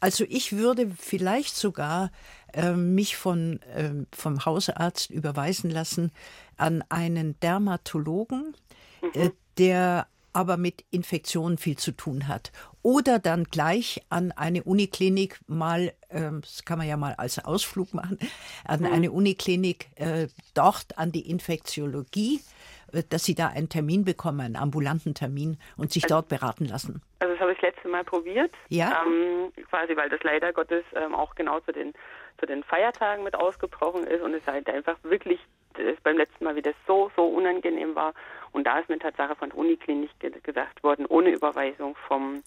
[0.00, 2.10] also ich würde vielleicht sogar
[2.54, 6.12] äh, mich von, äh, vom Hausarzt überweisen lassen
[6.56, 8.54] an einen Dermatologen,
[9.02, 9.26] äh, mhm.
[9.26, 12.52] äh, der aber mit Infektionen viel zu tun hat.
[12.82, 17.94] Oder dann gleich an eine Uniklinik mal, äh, das kann man ja mal als Ausflug
[17.94, 18.18] machen,
[18.64, 18.86] an mhm.
[18.86, 22.40] eine Uniklinik äh, dort an die Infektiologie,
[22.92, 26.64] äh, dass sie da einen Termin bekommen, einen ambulanten Termin und sich also, dort beraten
[26.66, 27.02] lassen.
[27.18, 28.52] Also das habe ich das letzte Mal probiert.
[28.68, 29.02] Ja.
[29.04, 31.92] Ähm, quasi, weil das leider Gottes ähm, auch genau zu den,
[32.38, 35.40] zu den Feiertagen mit ausgebrochen ist und es halt einfach wirklich
[35.78, 38.14] es beim letzten Mal wieder so, so unangenehm war.
[38.52, 40.10] Und da ist mir Tatsache von der Uniklinik
[40.42, 42.42] gesagt worden, ohne Überweisung vom,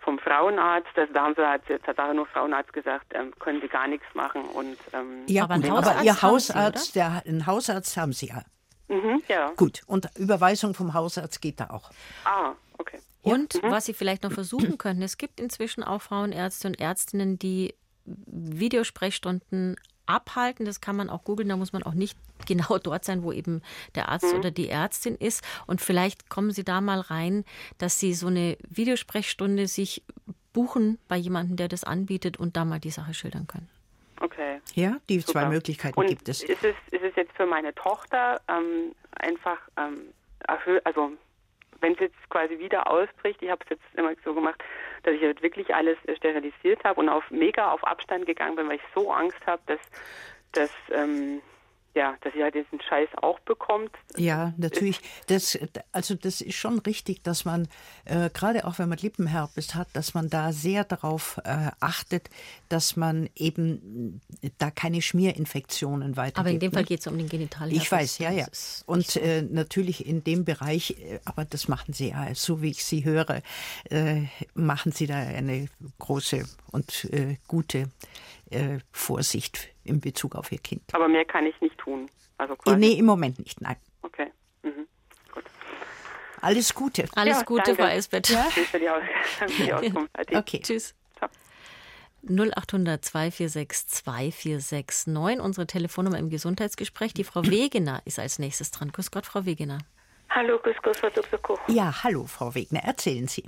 [0.00, 3.88] vom Frauenarzt, also da haben sie halt Tatsache nur Frauenarzt gesagt, ähm, können sie gar
[3.88, 4.42] nichts machen.
[4.44, 8.42] Und, ähm, ja, aber, gut, aber Ihr Hausarzt, sie, der, einen Hausarzt haben Sie ja.
[8.88, 9.52] Mhm, ja.
[9.56, 11.90] Gut, und Überweisung vom Hausarzt geht da auch.
[12.24, 12.98] Ah, okay.
[13.22, 13.70] Und mhm.
[13.70, 19.76] was Sie vielleicht noch versuchen könnten, es gibt inzwischen auch Frauenärzte und Ärztinnen, die Videosprechstunden
[20.06, 20.66] abhalten.
[20.66, 22.16] Das kann man auch googeln, da muss man auch nicht
[22.46, 23.62] genau dort sein, wo eben
[23.94, 24.38] der Arzt mhm.
[24.38, 25.44] oder die Ärztin ist.
[25.66, 27.44] Und vielleicht kommen Sie da mal rein,
[27.78, 30.02] dass Sie so eine Videosprechstunde sich
[30.52, 33.68] buchen bei jemandem, der das anbietet und da mal die Sache schildern können.
[34.20, 34.60] Okay.
[34.74, 35.32] Ja, die Super.
[35.32, 36.42] zwei Möglichkeiten und gibt es.
[36.42, 40.14] Ist es, ist es jetzt für meine Tochter ähm, einfach ähm,
[40.84, 41.12] also
[41.80, 44.62] wenn es jetzt quasi wieder ausbricht, ich habe es jetzt immer so gemacht,
[45.02, 48.76] dass ich jetzt wirklich alles sterilisiert habe und auf mega auf Abstand gegangen bin, weil
[48.76, 49.80] ich so Angst habe, dass,
[50.52, 51.40] dass ähm,
[51.96, 53.90] ja, dass sie halt diesen Scheiß auch bekommt.
[54.16, 55.00] Ja, natürlich.
[55.28, 55.58] Das,
[55.92, 57.68] also das ist schon richtig, dass man,
[58.04, 62.28] äh, gerade auch wenn man Lippenherpes hat, dass man da sehr darauf äh, achtet,
[62.68, 64.20] dass man eben
[64.58, 66.38] da keine Schmierinfektionen weitergibt.
[66.38, 66.86] Aber in dem Fall ne?
[66.86, 67.82] geht es um den Genitalherpes.
[67.82, 68.46] Ich weiß, ja, ja.
[68.84, 72.84] Und äh, natürlich in dem Bereich, äh, aber das machen Sie ja, so wie ich
[72.84, 73.40] Sie höre,
[73.88, 77.88] äh, machen Sie da eine große und äh, gute
[78.92, 80.82] Vorsicht in Bezug auf ihr Kind.
[80.92, 82.10] Aber mehr kann ich nicht tun.
[82.38, 82.76] Also äh, quasi.
[82.76, 83.76] Nee, im Moment nicht, nein.
[84.02, 84.30] Okay.
[84.62, 84.86] Mhm.
[85.32, 85.44] Gut.
[86.40, 87.08] Alles Gute.
[87.14, 88.28] Alles ja, Gute, Frau Esbeth.
[88.28, 88.42] Ja?
[88.42, 89.02] Für die, Aus
[89.36, 90.10] für die Auskunft.
[90.34, 90.60] okay.
[90.62, 90.94] Tschüss.
[92.28, 97.14] 0800 246 2469, unsere Telefonnummer im Gesundheitsgespräch.
[97.14, 98.90] Die Frau Wegener ist als nächstes dran.
[98.90, 99.78] Grüß Gott, Frau Wegener.
[100.30, 101.38] Hallo, grüß Gott, Frau Dr.
[101.38, 101.60] Koch.
[101.68, 103.44] Ja, hallo, Frau Wegner, erzählen Sie.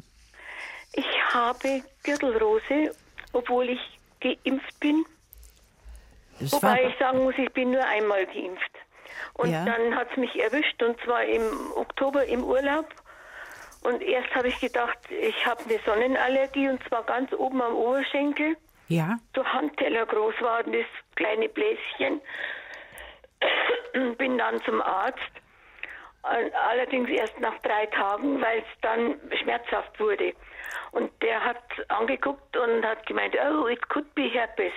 [0.92, 2.94] Ich habe Gürtelrose,
[3.32, 3.80] obwohl ich
[4.20, 5.04] geimpft bin.
[6.40, 8.70] Das Wobei ich sagen muss, ich bin nur einmal geimpft.
[9.34, 9.64] Und Ja.
[9.64, 11.42] dann hat es mich erwischt und zwar im
[11.76, 12.86] Oktober im Urlaub.
[13.82, 18.56] Und erst habe ich gedacht, ich habe eine Sonnenallergie und zwar ganz oben am Oberschenkel.
[18.88, 22.20] ja, So Handteller groß war das kleine Bläschen.
[24.16, 25.18] Bin dann zum Arzt.
[26.22, 30.32] All- Allerdings erst nach drei Tagen, weil es dann schmerzhaft wurde.
[30.92, 34.72] Und der hat angeguckt und hat gemeint, oh, it could be herpes.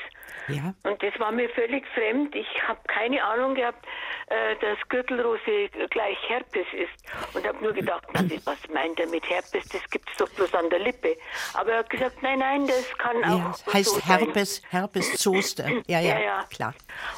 [0.48, 0.74] ja.
[0.84, 2.36] Und das war mir völlig fremd.
[2.36, 3.86] Ich habe keine Ahnung gehabt,
[4.28, 7.36] äh, dass Gürtelrose gleich Herpes ist.
[7.36, 9.68] Und habe nur gedacht, na, das- was meint er mit Herpes?
[9.70, 11.16] Das gibt es doch bloß an der Lippe.
[11.54, 13.50] Aber er hat gesagt, nein, nein, das kann ja.
[13.50, 14.20] auch so Heißt sein.
[14.20, 15.66] Herpes, Herpes Zoster.
[15.88, 16.46] Ja, ja, Ja, ja.
[16.54, 16.74] klar.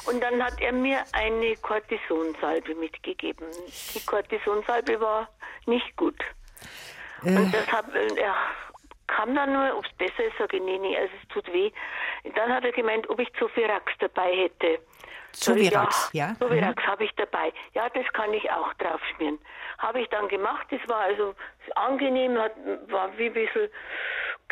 [0.06, 3.46] Und dann hat er mir eine Cortisonsalbe mitgegeben.
[3.94, 5.28] Die Cortisonsalbe war
[5.66, 6.18] nicht gut.
[7.24, 7.36] Äh.
[7.36, 8.34] Und das hab, äh, er
[9.06, 11.70] kam dann nur, ob es besser ist, sage ich, nee, nee, also es tut weh.
[12.22, 14.78] Und dann hat er gemeint, ob ich Zofirax dabei hätte.
[15.32, 16.28] Zovirax, ja.
[16.28, 16.38] Mhm.
[16.38, 17.52] Zovirax habe ich dabei.
[17.72, 19.38] Ja, das kann ich auch draufschmieren.
[19.78, 20.66] Habe ich dann gemacht.
[20.70, 21.34] Das war also
[21.74, 22.52] angenehm, hat,
[22.88, 23.68] war wie ein bisschen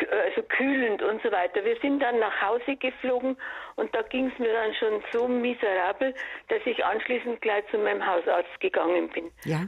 [0.09, 1.63] also kühlend und so weiter.
[1.63, 3.37] Wir sind dann nach Hause geflogen
[3.75, 6.13] und da ging es mir dann schon so miserabel,
[6.49, 9.31] dass ich anschließend gleich zu meinem Hausarzt gegangen bin.
[9.45, 9.61] Ja.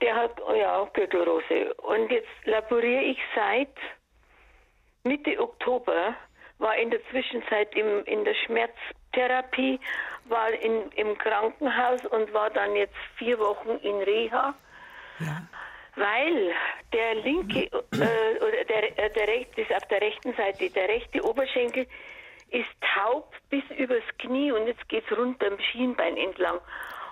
[0.00, 1.74] Der hat, ja, Gürtelrose.
[1.74, 3.74] Und jetzt laboriere ich seit
[5.04, 6.14] Mitte Oktober,
[6.58, 9.78] war in der Zwischenzeit im, in der Schmerztherapie,
[10.24, 14.54] war in, im Krankenhaus und war dann jetzt vier Wochen in Reha,
[15.20, 15.42] Ja.
[15.96, 16.52] weil
[16.92, 21.22] der linke, äh, oder der, äh, der rechte, ist auf der rechten Seite, der rechte
[21.22, 21.86] Oberschenkel
[22.50, 26.60] ist taub bis übers Knie und jetzt geht's runter am Schienbein entlang.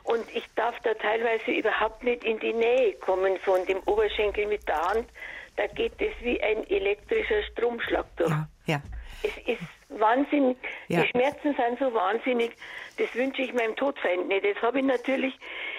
[0.04, 4.66] Und ich darf da teilweise überhaupt nicht in die Nähe kommen von dem Oberschenkel mit
[4.68, 5.08] der Hand.
[5.56, 8.30] Da geht es wie ein elektrischer Stromschlag durch.
[8.30, 8.82] Ja, ja.
[9.22, 9.60] Es ist
[10.00, 10.56] wahnsinnig.
[10.88, 11.02] Ja.
[11.02, 12.52] Die Schmerzen sind so wahnsinnig.
[12.96, 14.44] Das wünsche ich meinem Todfeind nicht.
[14.44, 15.34] Jetzt habe ich natürlich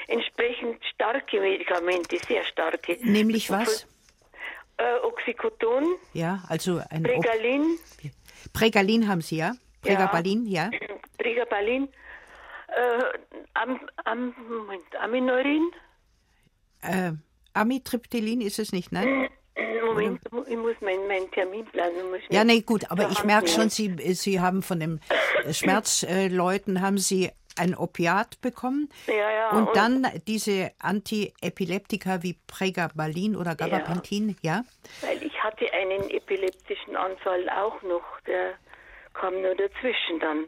[0.08, 2.98] entsprechend starke Medikamente, sehr starke.
[3.02, 3.86] Nämlich was?
[4.78, 7.78] Äh, Oxycodon, Ja, also ein O- Pregalin,
[8.54, 9.54] Pregalin haben Sie, ja?
[9.82, 10.72] Pregabalin, ja?
[11.18, 11.88] Pregabalin,
[12.70, 13.04] äh,
[13.54, 15.70] Am, Am, Moment, Amineurin.
[16.82, 17.12] Äh,
[17.54, 19.28] Amitriptylin ist es nicht, nein?
[19.86, 23.96] Moment, ich muss meinen mein Terminplan muss Ja, nee, gut, aber ich merke schon, Sie,
[24.16, 25.00] Sie haben von den
[25.52, 33.36] Schmerzleuten, haben Sie ein Opiat bekommen Ja, ja, und, und- dann diese Antiepileptika wie Pregabalin
[33.36, 34.64] oder Gabapentin, ja?
[35.02, 38.54] Weil ich hatte einen epileptischen Anfall auch noch, der
[39.14, 40.46] kam nur dazwischen dann.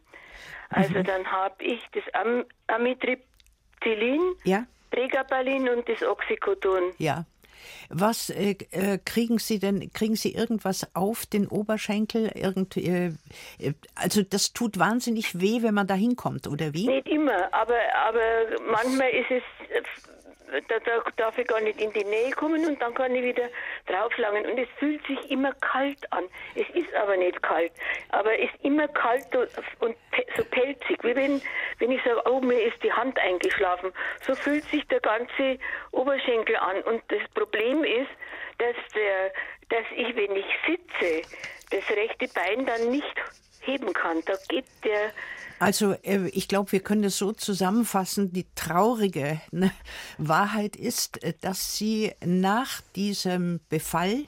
[0.69, 6.93] Also dann habe ich das Am Amitriptylin, Ja, Pregabalin und das Oxycodon.
[6.97, 7.25] ja.
[7.89, 9.91] Was äh, äh, kriegen Sie denn?
[9.93, 12.31] Kriegen Sie irgendwas auf den Oberschenkel?
[12.35, 13.07] Irgend, äh,
[13.59, 16.87] äh, also das tut wahnsinnig weh, wenn man da hinkommt, oder wie?
[16.87, 18.21] Nicht immer, aber, aber
[18.71, 19.81] manchmal ist es, äh,
[20.67, 23.49] da, da darf ich gar nicht in die Nähe kommen und dann kann ich wieder
[23.87, 24.45] drauflangen.
[24.45, 26.23] Und es fühlt sich immer kalt an.
[26.55, 27.71] Es ist aber nicht kalt,
[28.09, 29.95] aber es ist immer kalt und,
[30.37, 31.41] so pelzig, wie wenn,
[31.79, 33.91] wenn ich sage, oh, mir ist die Hand eingeschlafen.
[34.25, 35.57] So fühlt sich der ganze
[35.91, 36.81] Oberschenkel an.
[36.83, 38.11] Und das Problem ist,
[38.57, 39.31] dass, der,
[39.69, 41.21] dass ich, wenn ich sitze,
[41.71, 43.15] das rechte Bein dann nicht
[43.61, 44.21] heben kann.
[44.25, 45.11] Da geht der
[45.59, 48.33] Also äh, ich glaube, wir können es so zusammenfassen.
[48.33, 49.71] Die traurige ne,
[50.17, 54.25] Wahrheit ist, äh, dass Sie nach diesem Befall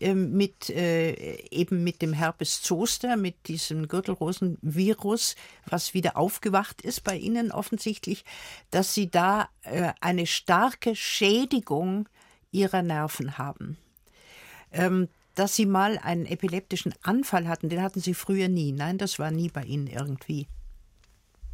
[0.00, 5.34] äh, mit äh, eben mit dem Herpes Zoster, mit diesem Gürtelrosenvirus,
[5.66, 8.24] was wieder aufgewacht ist bei Ihnen offensichtlich,
[8.70, 12.08] dass Sie da äh, eine starke Schädigung
[12.52, 13.76] Ihrer Nerven haben.
[14.72, 18.72] Ähm, dass Sie mal einen epileptischen Anfall hatten, den hatten Sie früher nie.
[18.72, 20.46] Nein, das war nie bei Ihnen irgendwie.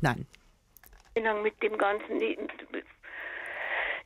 [0.01, 0.27] Nein.
[1.43, 2.21] Mit dem ganzen.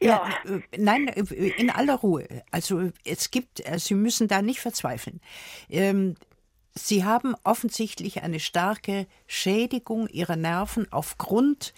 [0.00, 2.26] Ja, Ja, äh, nein, äh, in aller Ruhe.
[2.50, 5.20] Also es gibt, äh, Sie müssen da nicht verzweifeln.
[5.68, 6.16] Ähm,
[6.74, 11.74] Sie haben offensichtlich eine starke Schädigung Ihrer Nerven aufgrund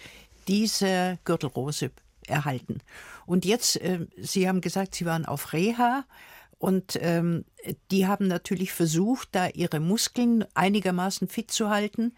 [0.49, 1.91] dieser Gürtelrose
[2.27, 2.81] erhalten.
[3.27, 6.05] Und jetzt, äh, Sie haben gesagt, Sie waren auf Reha
[6.63, 7.45] und ähm,
[7.91, 12.15] die haben natürlich versucht, da ihre Muskeln einigermaßen fit zu halten.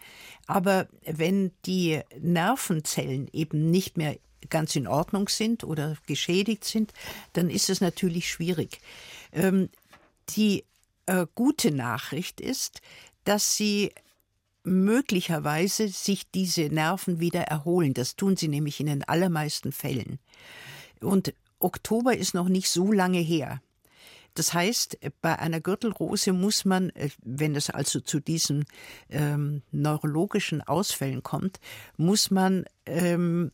[0.47, 4.19] Aber wenn die Nervenzellen eben nicht mehr
[4.51, 6.93] ganz in Ordnung sind oder geschädigt sind,
[7.33, 8.83] dann ist es natürlich schwierig.
[9.33, 9.71] Ähm,
[10.37, 10.65] die
[11.07, 12.83] äh, gute Nachricht ist,
[13.25, 13.93] dass sie
[14.63, 17.95] möglicherweise sich diese Nerven wieder erholen.
[17.95, 20.19] Das tun sie nämlich in den allermeisten Fällen.
[21.01, 23.63] Und Oktober ist noch nicht so lange her.
[24.35, 28.67] Das heißt, bei einer Gürtelrose muss man, äh, wenn es also zu diesen
[29.09, 31.61] ähm, neurologischen Ausfällen kommt,
[31.97, 33.53] muss man ähm,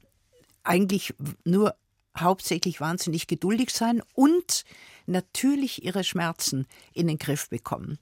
[0.65, 1.15] eigentlich
[1.45, 1.75] nur
[2.19, 4.65] hauptsächlich wahnsinnig geduldig sein und
[5.07, 7.99] natürlich ihre Schmerzen in den Griff bekommen.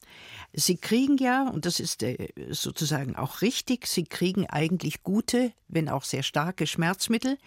[0.53, 5.89] Sie kriegen ja, und das ist äh, sozusagen auch richtig, sie kriegen eigentlich gute, wenn
[5.89, 7.39] auch sehr starke Schmerzmittel.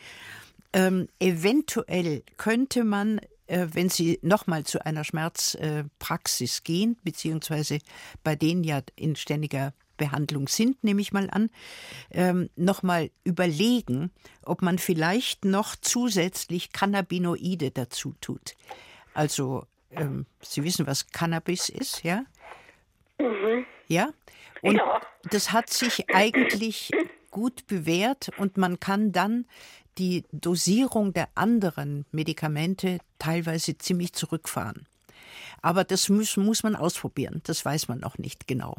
[0.73, 3.19] Ähm, eventuell könnte man
[3.51, 7.79] wenn Sie nochmal zu einer Schmerzpraxis gehen, beziehungsweise
[8.23, 11.51] bei denen ja in ständiger Behandlung sind, nehme ich mal an,
[12.09, 14.11] ähm, nochmal überlegen,
[14.43, 18.55] ob man vielleicht noch zusätzlich Cannabinoide dazu tut.
[19.13, 22.23] Also, ähm, Sie wissen, was Cannabis ist, ja?
[23.19, 23.65] Mhm.
[23.87, 24.09] Ja?
[24.63, 25.01] Und ja.
[25.29, 26.91] das hat sich eigentlich
[27.29, 29.45] gut bewährt und man kann dann
[30.01, 34.87] die Dosierung der anderen Medikamente teilweise ziemlich zurückfahren.
[35.61, 37.43] Aber das muss, muss man ausprobieren.
[37.45, 38.77] Das weiß man noch nicht genau.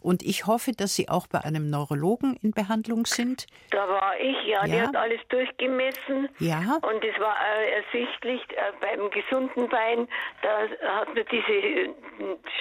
[0.00, 3.46] Und ich hoffe, dass Sie auch bei einem Neurologen in Behandlung sind.
[3.70, 4.66] Da war ich, ja.
[4.66, 4.66] ja.
[4.66, 6.28] Die hat alles durchgemessen.
[6.38, 6.78] Ja.
[6.82, 10.06] Und es war äh, ersichtlich, äh, beim gesunden Bein,
[10.42, 11.94] da hat man diese äh,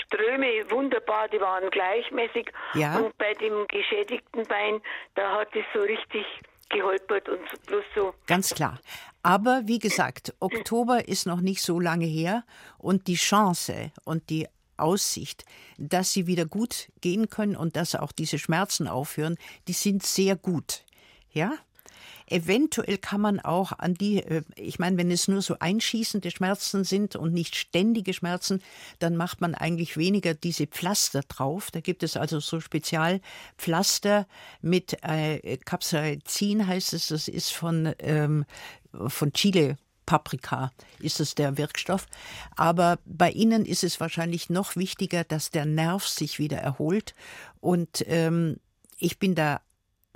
[0.05, 2.49] Ströme wunderbar, die waren gleichmäßig.
[2.73, 2.99] Ja.
[2.99, 4.79] Und bei dem geschädigten Bein,
[5.15, 6.25] da hat es so richtig
[6.69, 8.13] geholpert und bloß so.
[8.25, 8.79] Ganz klar.
[9.23, 12.43] Aber wie gesagt, Oktober ist noch nicht so lange her
[12.77, 15.43] und die Chance und die Aussicht,
[15.77, 20.35] dass sie wieder gut gehen können und dass auch diese Schmerzen aufhören, die sind sehr
[20.35, 20.83] gut.
[21.31, 21.53] Ja?
[22.29, 26.83] Eventuell kann man auch an die, äh, ich meine, wenn es nur so einschießende Schmerzen
[26.83, 28.61] sind und nicht ständige Schmerzen,
[28.99, 31.71] dann macht man eigentlich weniger diese Pflaster drauf.
[31.71, 34.27] Da gibt es also so Spezialpflaster
[34.61, 38.45] mit äh, Capsaicin heißt es, das ist von, ähm,
[39.07, 42.07] von Chile Paprika ist es der Wirkstoff.
[42.55, 47.13] Aber bei Ihnen ist es wahrscheinlich noch wichtiger, dass der Nerv sich wieder erholt.
[47.59, 48.57] Und ähm,
[48.97, 49.61] ich bin da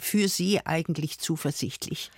[0.02, 2.12] für Sie eigentlich zuversichtlich?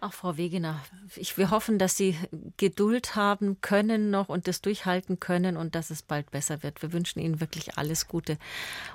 [0.00, 0.80] Ach, Frau Wegener,
[1.16, 2.16] ich, wir hoffen, dass Sie
[2.56, 6.82] Geduld haben können noch und das durchhalten können und dass es bald besser wird.
[6.82, 8.38] Wir wünschen Ihnen wirklich alles Gute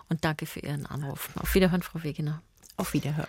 [0.07, 1.29] und danke für Ihren Anruf.
[1.35, 2.41] Auf Wiederhören, Frau Wegener.
[2.77, 3.27] Auf Wiederhören.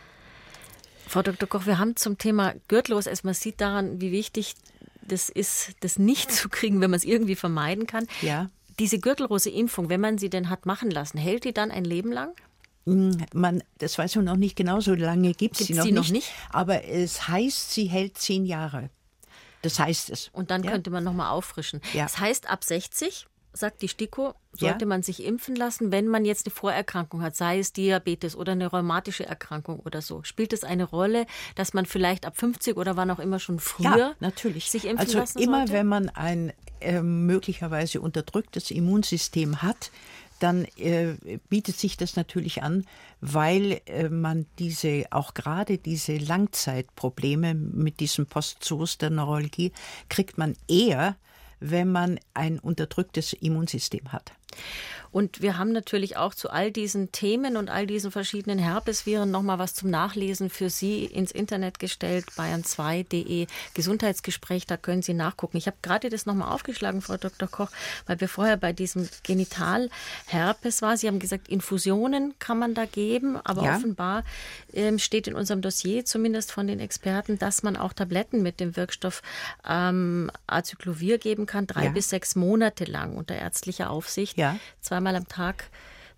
[1.07, 1.48] Frau Dr.
[1.48, 4.55] Koch, wir haben zum Thema Gürtellos erstmal sieht daran, wie wichtig
[5.03, 8.07] das ist, das nicht zu kriegen, wenn man es irgendwie vermeiden kann.
[8.22, 8.50] Ja.
[8.79, 12.35] Diese Gürtelrose-Impfung, wenn man sie denn hat machen lassen, hält die dann ein Leben lang?
[12.87, 15.92] Hm, man, das weiß man noch nicht genau, so lange gibt es sie, noch, sie
[15.92, 16.33] nicht, nicht.
[16.51, 18.90] Aber es heißt, sie hält zehn Jahre.
[19.62, 20.29] Das heißt es.
[20.33, 20.73] Und dann ja?
[20.73, 21.81] könnte man nochmal auffrischen.
[21.94, 22.03] Ja.
[22.03, 24.87] Das heißt, ab 60, sagt die STIKO, sollte ja?
[24.87, 28.66] man sich impfen lassen, wenn man jetzt eine Vorerkrankung hat, sei es Diabetes oder eine
[28.66, 30.23] rheumatische Erkrankung oder so.
[30.25, 33.97] Spielt es eine Rolle, dass man vielleicht ab 50 oder wann auch immer schon früher
[33.97, 34.70] ja, natürlich.
[34.70, 35.73] sich impfen also lassen immer, sollte?
[35.73, 39.90] wenn man ein äh, möglicherweise unterdrücktes Immunsystem hat,
[40.38, 41.14] dann äh,
[41.49, 42.85] bietet sich das natürlich an,
[43.20, 49.73] weil äh, man diese, auch gerade diese Langzeitprobleme mit diesem Postzoos der Neurologie,
[50.09, 51.16] kriegt man eher,
[51.61, 54.33] wenn man ein unterdrücktes Immunsystem hat.
[55.14, 59.61] Und wir haben natürlich auch zu all diesen Themen und all diesen verschiedenen Herpesviren nochmal
[59.61, 65.57] was zum Nachlesen für Sie ins Internet gestellt, bayern2.de Gesundheitsgespräch, da können Sie nachgucken.
[65.57, 67.47] Ich habe gerade das nochmal aufgeschlagen, Frau Dr.
[67.47, 67.71] Koch,
[68.07, 70.97] weil wir vorher bei diesem Genitalherpes waren.
[70.97, 73.77] Sie haben gesagt, Infusionen kann man da geben, aber ja.
[73.77, 74.25] offenbar
[74.73, 78.75] ähm, steht in unserem Dossier, zumindest von den Experten, dass man auch Tabletten mit dem
[78.75, 79.23] Wirkstoff
[79.64, 81.90] ähm, Acyclovir geben kann, drei ja.
[81.90, 84.37] bis sechs Monate lang unter ärztlicher Aufsicht.
[84.37, 84.44] Ja.
[84.81, 85.71] Zweimal am Tag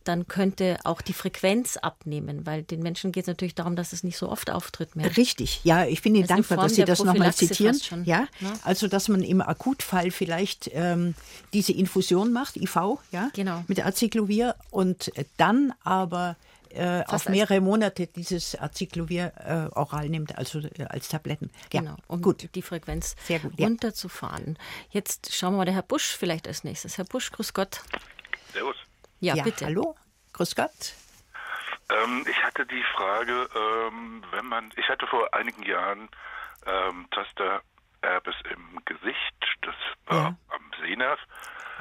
[0.07, 4.05] dann könnte auch die Frequenz abnehmen, weil den Menschen geht es natürlich darum, dass es
[4.05, 5.17] nicht so oft auftritt mehr.
[5.17, 7.79] Richtig, ja, ich bin Ihnen dankbar, dass Sie das nochmal zitieren.
[8.05, 8.53] Ja, ne?
[8.62, 11.15] also dass man im Akutfall vielleicht ähm,
[11.53, 12.77] diese Infusion macht, IV,
[13.11, 13.65] ja, genau.
[13.69, 16.37] mit Acyclovir und dann aber
[16.71, 21.51] äh, auf mehrere Monate dieses Acyclovir äh, oral nimmt, also äh, als Tabletten.
[21.73, 22.49] Ja, genau, um gut.
[22.55, 24.57] die Frequenz Sehr gut, runterzufahren.
[24.57, 25.01] Ja.
[25.01, 26.99] Jetzt schauen wir mal der Herr Busch vielleicht als nächstes.
[26.99, 27.81] Herr Busch, grüß Gott.
[29.20, 29.66] Ja, ja bitte.
[29.66, 29.96] Hallo,
[30.33, 30.94] grüß Gott.
[31.88, 36.09] Ähm, ich hatte die Frage, ähm, wenn man, ich hatte vor einigen Jahren
[36.66, 39.74] ähm, Tastererbes im Gesicht, das
[40.07, 40.36] war ja.
[40.49, 41.20] am Sehnerv.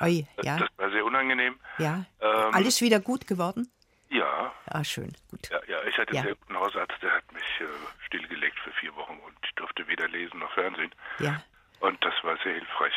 [0.02, 0.58] Oi, ja.
[0.58, 1.60] Das war sehr unangenehm.
[1.78, 2.06] Ja.
[2.20, 3.72] Ähm, Alles wieder gut geworden?
[4.10, 4.54] Ja.
[4.68, 5.50] Ah, schön, gut.
[5.50, 6.22] Ja, ja ich hatte ja.
[6.22, 9.88] einen sehr guten Hausarzt, der hat mich äh, stillgelegt für vier Wochen und ich durfte
[9.88, 10.94] weder lesen noch Fernsehen.
[11.20, 11.42] Ja.
[11.80, 12.94] Und das war sehr hilfreich.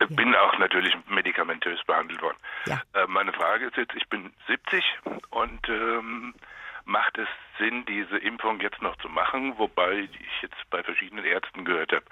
[0.00, 0.06] Ja.
[0.08, 2.38] Bin auch natürlich medikamentös behandelt worden.
[2.66, 2.80] Ja.
[2.94, 4.84] Äh, meine Frage ist jetzt, ich bin 70
[5.30, 6.34] und ähm,
[6.84, 7.28] macht es
[7.58, 9.54] Sinn, diese Impfung jetzt noch zu machen?
[9.58, 12.04] Wobei ich jetzt bei verschiedenen Ärzten gehört habe,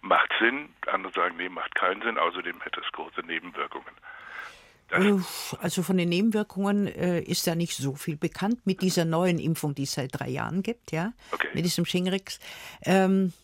[0.00, 3.94] macht Sinn, andere sagen, nee, macht keinen Sinn, außerdem hätte es große Nebenwirkungen.
[5.60, 9.74] Also von den Nebenwirkungen äh, ist ja nicht so viel bekannt mit dieser neuen Impfung,
[9.74, 11.48] die es seit drei Jahren gibt, ja, okay.
[11.52, 12.40] mit diesem Shingrix.
[12.86, 13.34] Ähm,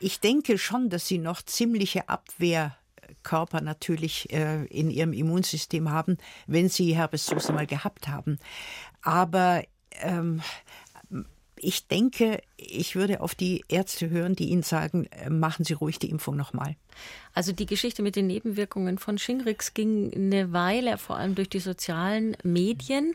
[0.00, 6.68] ich denke schon, dass sie noch ziemliche Abwehrkörper natürlich äh, in ihrem Immunsystem haben, wenn
[6.68, 8.38] sie Herpes Zoster mal gehabt haben.
[9.02, 9.62] Aber
[10.00, 10.42] ähm,
[11.60, 15.98] ich denke, ich würde auf die Ärzte hören, die Ihnen sagen, äh, machen Sie ruhig
[15.98, 16.76] die Impfung nochmal.
[17.38, 21.60] Also die Geschichte mit den Nebenwirkungen von Shingrix ging eine Weile, vor allem durch die
[21.60, 23.14] sozialen Medien.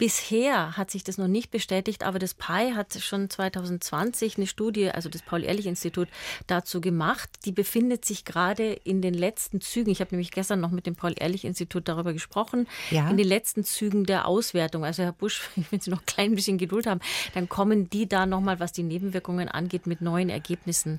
[0.00, 4.90] Bisher hat sich das noch nicht bestätigt, aber das PI hat schon 2020 eine Studie,
[4.90, 6.08] also das Paul-Ehrlich-Institut,
[6.46, 7.28] dazu gemacht.
[7.44, 9.90] Die befindet sich gerade in den letzten Zügen.
[9.90, 12.66] Ich habe nämlich gestern noch mit dem Paul-Ehrlich-Institut darüber gesprochen.
[12.90, 13.10] Ja.
[13.10, 14.86] In den letzten Zügen der Auswertung.
[14.86, 17.00] Also Herr Busch, wenn Sie noch ein klein bisschen Geduld haben,
[17.34, 20.98] dann kommen die da nochmal, was die Nebenwirkungen angeht, mit neuen Ergebnissen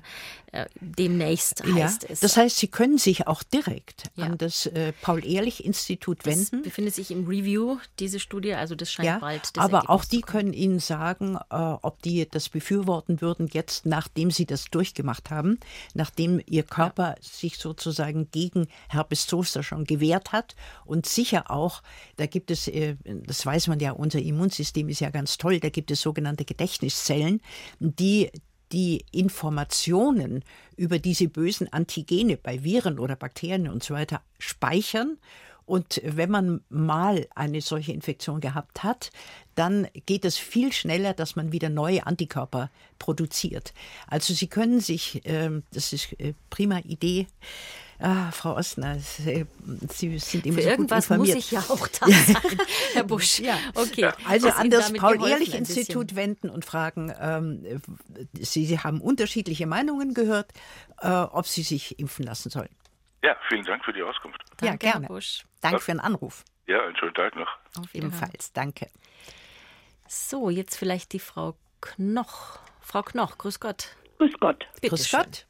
[0.52, 2.20] äh, demnächst, heißt ja, es.
[2.20, 4.26] Das heißt, Sie können sich auch direkt ja.
[4.26, 6.58] an das äh, Paul-Ehrlich-Institut wenden.
[6.58, 9.50] Das befindet sich im Review, diese Studie, also das scheint ja, bald.
[9.56, 14.30] aber Ergebnis auch die können Ihnen sagen, äh, ob die das befürworten würden, jetzt nachdem
[14.30, 15.58] sie das durchgemacht haben,
[15.94, 17.22] nachdem ihr Körper ja.
[17.22, 21.82] sich sozusagen gegen Herpes Zoster schon gewehrt hat und sicher auch,
[22.16, 25.68] da gibt es, äh, das weiß man ja, unser Immunsystem ist ja ganz toll, da
[25.68, 27.40] gibt es sogenannte Gedächtniszellen,
[27.80, 28.30] die
[28.72, 30.44] die Informationen
[30.76, 35.18] über diese bösen Antigene bei Viren oder Bakterien und so weiter speichern
[35.64, 39.10] und wenn man mal eine solche Infektion gehabt hat,
[39.54, 43.72] dann geht es viel schneller, dass man wieder neue Antikörper produziert.
[44.06, 47.26] Also Sie können sich, äh, das ist eine prima Idee,
[48.04, 49.44] Ah, Frau Ostner, äh,
[49.88, 52.58] Sie sind immer Für so irgendwas gut muss ich ja auch da sein,
[52.94, 53.38] Herr Busch.
[53.38, 53.56] Ja.
[53.76, 54.10] Okay.
[54.26, 57.80] Also an das Paul-Ehrlich-Institut wenden und fragen, ähm,
[58.32, 60.52] Sie, Sie haben unterschiedliche Meinungen gehört,
[61.00, 62.70] äh, ob Sie sich impfen lassen sollen.
[63.22, 64.42] Ja, vielen Dank für die Auskunft.
[64.56, 65.06] Danke, ja, gerne.
[65.06, 65.44] Busch.
[65.60, 66.44] Danke für den Anruf.
[66.66, 67.50] Ja, einen schönen Tag noch.
[67.78, 68.88] Auf Ebenfalls, danke.
[70.08, 72.58] So, jetzt vielleicht die Frau Knoch.
[72.80, 73.94] Frau Knoch, grüß Gott.
[74.18, 74.66] Grüß Gott.
[74.80, 75.20] Bitte grüß schön.
[75.20, 75.46] Gott.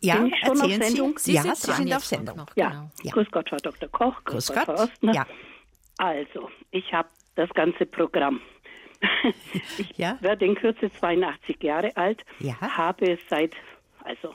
[0.00, 1.18] Ja, Bin ich schon auf Sendung?
[1.18, 1.32] Sie.
[1.32, 2.36] Sie ja, Sie sind auf Sendung.
[2.38, 2.70] Noch, ja.
[2.70, 2.90] Genau.
[3.02, 3.12] ja.
[3.12, 3.88] Grüß Gott, Frau Dr.
[3.88, 4.24] Koch.
[4.24, 5.14] Grüß, grüß Gott, Frau Ostner.
[5.14, 5.26] Ja.
[5.98, 8.40] Also, ich habe das ganze Programm.
[9.78, 10.16] ich ja?
[10.20, 12.58] werde in Kürze 82 Jahre alt, ja?
[12.60, 13.52] habe seit,
[14.04, 14.34] also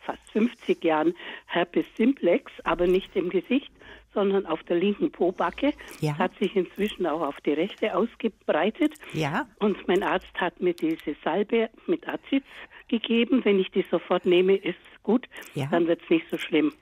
[0.00, 1.14] fast 50 Jahren
[1.46, 3.70] Herpes simplex, aber nicht im Gesicht,
[4.14, 5.72] sondern auf der linken Pobacke.
[6.00, 6.16] Ja.
[6.16, 8.94] Hat sich inzwischen auch auf die rechte ausgebreitet.
[9.12, 9.46] Ja.
[9.58, 12.44] Und mein Arzt hat mir diese Salbe mit Aziz
[12.88, 13.44] gegeben.
[13.44, 15.28] Wenn ich die sofort nehme, ist gut.
[15.54, 15.66] Ja.
[15.70, 16.72] Dann wird es nicht so schlimm.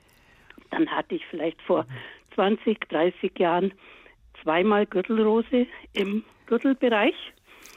[0.71, 1.85] Dann hatte ich vielleicht vor
[2.33, 3.71] 20, 30 Jahren
[4.41, 7.15] zweimal Gürtelrose im Gürtelbereich.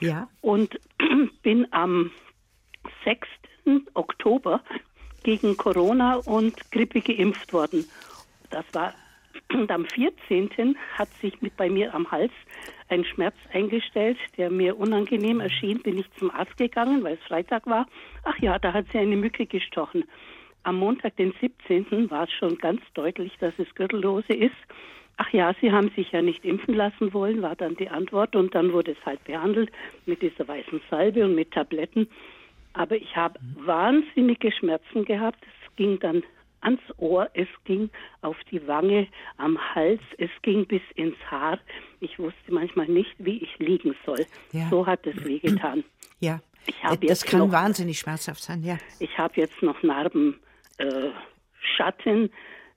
[0.00, 0.28] Ja.
[0.40, 0.80] Und
[1.42, 2.10] bin am
[3.04, 3.28] 6.
[3.94, 4.62] Oktober
[5.22, 7.84] gegen Corona und Grippe geimpft worden.
[8.50, 8.94] Das war
[9.52, 10.76] und am 14.
[10.94, 12.32] hat sich mit bei mir am Hals
[12.88, 15.82] ein Schmerz eingestellt, der mir unangenehm erschien.
[15.82, 17.86] Bin ich zum Arzt gegangen, weil es Freitag war.
[18.24, 20.04] Ach ja, da hat sie eine Mücke gestochen.
[20.62, 22.10] Am Montag, den 17.
[22.10, 24.56] war es schon ganz deutlich, dass es Gürtellose ist.
[25.16, 28.36] Ach ja, Sie haben sich ja nicht impfen lassen wollen, war dann die Antwort.
[28.36, 29.70] Und dann wurde es halt behandelt
[30.06, 32.08] mit dieser weißen Salbe und mit Tabletten.
[32.74, 35.42] Aber ich habe wahnsinnige Schmerzen gehabt.
[35.42, 36.22] Es ging dann
[36.60, 37.90] ans Ohr, es ging
[38.22, 41.58] auf die Wange, am Hals, es ging bis ins Haar.
[42.00, 44.26] Ich wusste manchmal nicht, wie ich liegen soll.
[44.52, 44.68] Ja.
[44.70, 45.84] So hat es wehgetan.
[46.20, 46.40] Ja,
[47.00, 48.78] das kann noch, wahnsinnig schmerzhaft sein, ja.
[48.98, 50.38] Ich habe jetzt noch Narben,
[50.78, 51.10] äh,
[51.76, 52.30] Schatten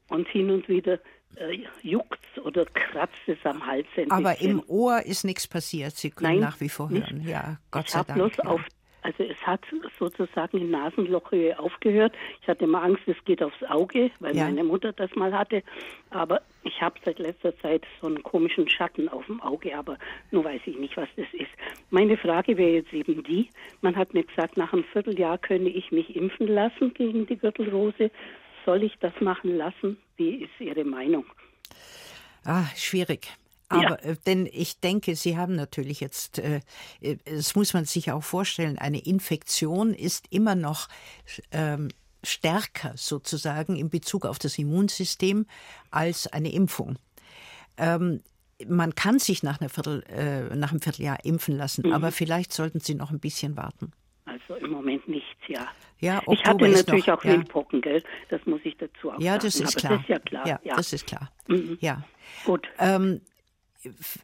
[0.10, 1.00] und hin und wieder
[1.36, 4.52] äh, juckt oder kratzt es am Hals ein Aber bisschen.
[4.52, 5.96] im Ohr ist nichts passiert.
[5.96, 7.20] Sie können Nein, nach wie vor hören.
[7.20, 7.30] nicht.
[7.30, 8.18] Ja, Gott ich sei habe Dank.
[8.20, 8.44] bloß ja.
[8.46, 8.62] auf,
[9.02, 9.62] also es hat
[10.00, 12.14] sozusagen in Nasenlochhöhe aufgehört.
[12.42, 14.46] Ich hatte immer Angst, es geht aufs Auge, weil Ja.
[14.46, 15.64] meine Mutter das mal hatte.
[16.12, 19.98] Aber ich habe seit letzter Zeit so einen komischen Schatten auf dem Auge, aber
[20.30, 21.50] nur weiß ich nicht, was das ist.
[21.90, 23.50] Meine Frage wäre jetzt eben die,
[23.82, 28.12] man hat mir gesagt, nach einem Vierteljahr könne ich mich impfen lassen gegen die Gürtelrose.
[28.66, 29.98] Soll ich das machen lassen?
[30.18, 31.26] Wie ist Ihre Meinung?
[32.46, 33.28] Ah, schwierig.
[33.72, 36.62] Aber äh, denn ich denke, Sie haben natürlich jetzt, äh,
[37.02, 40.88] äh, das muss man sich auch vorstellen, eine Infektion ist immer noch
[41.52, 41.90] ähm,
[42.24, 45.46] stärker sozusagen in Bezug auf das Immunsystem
[45.90, 46.98] als eine Impfung.
[47.78, 48.22] Ähm,
[48.68, 51.94] man kann sich nach, Viertel, äh, nach einem Vierteljahr impfen lassen, Mhm.
[51.94, 53.92] aber vielleicht sollten Sie noch ein bisschen warten.
[54.26, 55.68] Also im Moment nichts, ja.
[56.00, 57.34] Ja, ich hatte Oktober natürlich noch, auch ja.
[57.34, 58.04] Windpocken, gell?
[58.30, 59.44] Das muss ich dazu auch Ja, sagen.
[59.46, 59.92] das ist Aber klar.
[59.94, 60.48] Das ist ja klar.
[60.48, 61.32] Ja, Ja, das ist klar.
[61.48, 61.78] Mhm.
[61.82, 62.04] Ja.
[62.46, 62.68] Gut.
[62.78, 63.22] Ähm,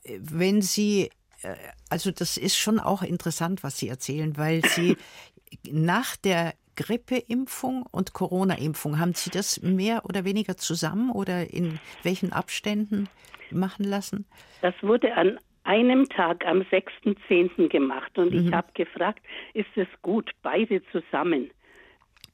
[0.05, 1.09] wenn Sie,
[1.41, 1.55] äh,
[1.89, 4.97] also das ist schon auch interessant, was Sie erzählen, weil Sie
[5.71, 8.99] nach der Grippeimpfung und Corona-Impfung.
[8.99, 13.09] Haben Sie das mehr oder weniger zusammen oder in welchen Abständen
[13.51, 14.25] machen lassen?
[14.61, 17.67] Das wurde an einem Tag am 6.10.
[17.67, 18.47] gemacht und mhm.
[18.47, 19.21] ich habe gefragt,
[19.53, 21.49] ist es gut, beide zusammen?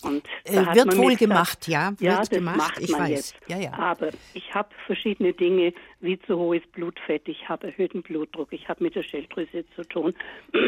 [0.03, 1.91] Und äh, wird wohl gemacht, ja.
[1.91, 3.09] Wird ja, das gemacht, macht ich man weiß.
[3.09, 3.35] jetzt.
[3.47, 3.73] Ja, ja.
[3.73, 8.83] Aber ich habe verschiedene Dinge, wie zu hohes Blutfett, ich habe erhöhten Blutdruck, ich habe
[8.83, 10.13] mit der Schilddrüse zu tun.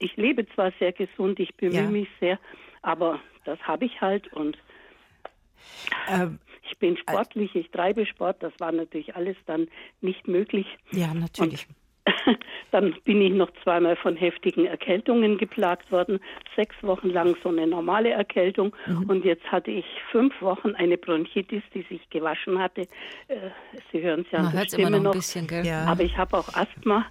[0.00, 1.88] Ich lebe zwar sehr gesund, ich bemühe ja.
[1.88, 2.40] mich sehr,
[2.82, 4.58] aber das habe ich halt und
[6.08, 9.68] ähm, ich bin sportlich, ich treibe Sport, das war natürlich alles dann
[10.00, 10.66] nicht möglich.
[10.90, 11.68] Ja, natürlich.
[11.68, 11.76] Und
[12.70, 16.20] Dann bin ich noch zweimal von heftigen Erkältungen geplagt worden.
[16.56, 18.74] Sechs Wochen lang so eine normale Erkältung.
[18.86, 19.10] Mhm.
[19.10, 22.82] Und jetzt hatte ich fünf Wochen eine Bronchitis, die sich gewaschen hatte.
[23.28, 23.50] Äh,
[23.92, 25.12] Sie hören es ja Man an der Stimme immer noch.
[25.12, 25.66] Ein bisschen, gell?
[25.66, 25.84] Ja.
[25.86, 27.06] Aber ich habe auch Asthma.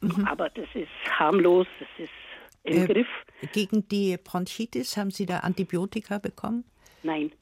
[0.00, 0.26] Mhm.
[0.26, 2.10] Aber das ist harmlos, das ist
[2.64, 3.08] im äh, Griff.
[3.52, 6.64] Gegen die Bronchitis haben Sie da Antibiotika bekommen?
[7.02, 7.32] Nein.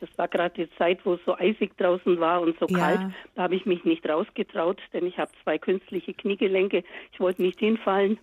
[0.00, 2.78] Das war gerade die Zeit, wo es so eisig draußen war und so ja.
[2.78, 3.00] kalt.
[3.34, 6.84] Da habe ich mich nicht rausgetraut, denn ich habe zwei künstliche Kniegelenke.
[7.12, 8.18] Ich wollte nicht hinfallen.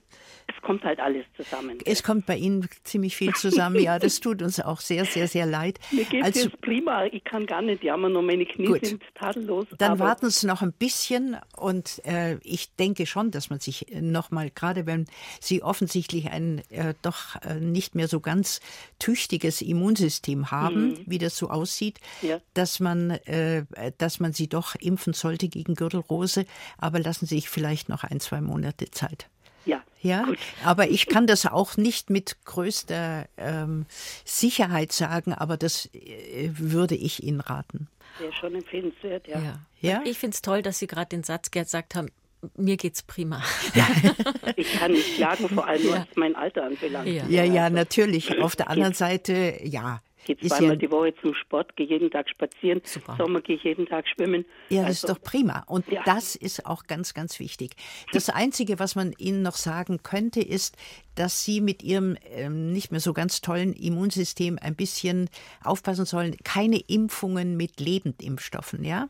[0.47, 1.79] Es kommt halt alles zusammen.
[1.85, 3.79] Es kommt bei Ihnen ziemlich viel zusammen.
[3.79, 5.79] Ja, das tut uns auch sehr, sehr, sehr leid.
[5.91, 7.05] Mir geht es also, jetzt prima.
[7.05, 8.85] Ich kann gar nicht jammern, nur meine Knie gut.
[8.85, 9.65] sind tadellos.
[9.77, 14.31] Dann warten Sie noch ein bisschen und äh, ich denke schon, dass man sich noch
[14.31, 15.05] mal, gerade wenn
[15.39, 18.59] Sie offensichtlich ein äh, doch äh, nicht mehr so ganz
[18.99, 20.99] tüchtiges Immunsystem haben, mhm.
[21.05, 22.39] wie das so aussieht, ja.
[22.53, 23.65] dass man, äh,
[23.97, 26.45] dass man sie doch impfen sollte gegen Gürtelrose.
[26.77, 29.27] Aber lassen Sie sich vielleicht noch ein, zwei Monate Zeit.
[29.65, 29.83] Ja.
[30.01, 30.37] Ja, Gut.
[30.63, 33.87] aber ich kann das auch nicht mit größter ähm,
[34.23, 37.87] Sicherheit sagen, aber das äh, würde ich Ihnen raten.
[38.19, 39.39] Wäre schon empfehlenswert, ja.
[39.39, 39.59] ja.
[39.81, 40.01] ja?
[40.05, 42.09] Ich finde es toll, dass Sie gerade den Satz gesagt haben,
[42.55, 43.41] mir geht's prima.
[43.73, 43.87] Ja.
[44.55, 46.05] ich kann nicht klagen, vor allem ja.
[46.07, 47.07] was mein Alter anbelangt.
[47.07, 48.39] Ja, ja, ja natürlich.
[48.39, 52.81] Auf der anderen Seite, ja, gehe zweimal die Woche zum Sport, gehe jeden Tag spazieren.
[52.83, 53.15] Super.
[53.17, 54.45] Sommer gehe ich jeden Tag schwimmen.
[54.69, 55.63] Ja, das also, ist doch prima.
[55.67, 56.01] Und ja.
[56.05, 57.75] das ist auch ganz, ganz wichtig.
[58.11, 60.75] Das Einzige, was man Ihnen noch sagen könnte, ist,
[61.15, 65.29] dass Sie mit Ihrem ähm, nicht mehr so ganz tollen Immunsystem ein bisschen
[65.63, 66.35] aufpassen sollen.
[66.43, 69.07] Keine Impfungen mit Lebendimpfstoffen, ja?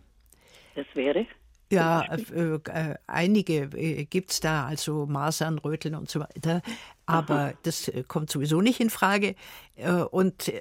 [0.76, 1.26] Das wäre?
[1.72, 6.62] Ja, äh, äh, einige äh, gibt es da, also Masern, Röteln und so weiter.
[7.08, 7.54] Aber Aha.
[7.64, 9.36] das äh, kommt sowieso nicht in Frage.
[9.76, 10.52] Äh, und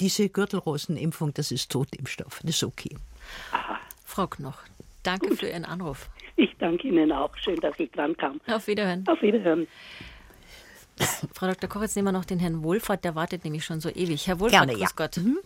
[0.00, 2.40] diese Gürtelrosenimpfung, das ist Totimpfstoff.
[2.42, 2.96] Das ist okay.
[3.52, 3.78] Aha.
[4.04, 4.58] Frau Knoch,
[5.02, 5.38] danke Gut.
[5.40, 6.08] für Ihren Anruf.
[6.36, 7.36] Ich danke Ihnen auch.
[7.36, 8.40] Schön, dass ich dran kam.
[8.46, 9.06] Auf Wiederhören.
[9.06, 9.66] Auf Wiederhören.
[11.32, 11.68] Frau Dr.
[11.68, 14.26] Koch, jetzt nehmen wir noch den Herrn Wohlfahrt, der wartet nämlich schon so ewig.
[14.28, 14.88] Herr Wohlfahrt, Gerne, grüß ja.
[14.94, 15.16] Gott.
[15.16, 15.38] Mhm.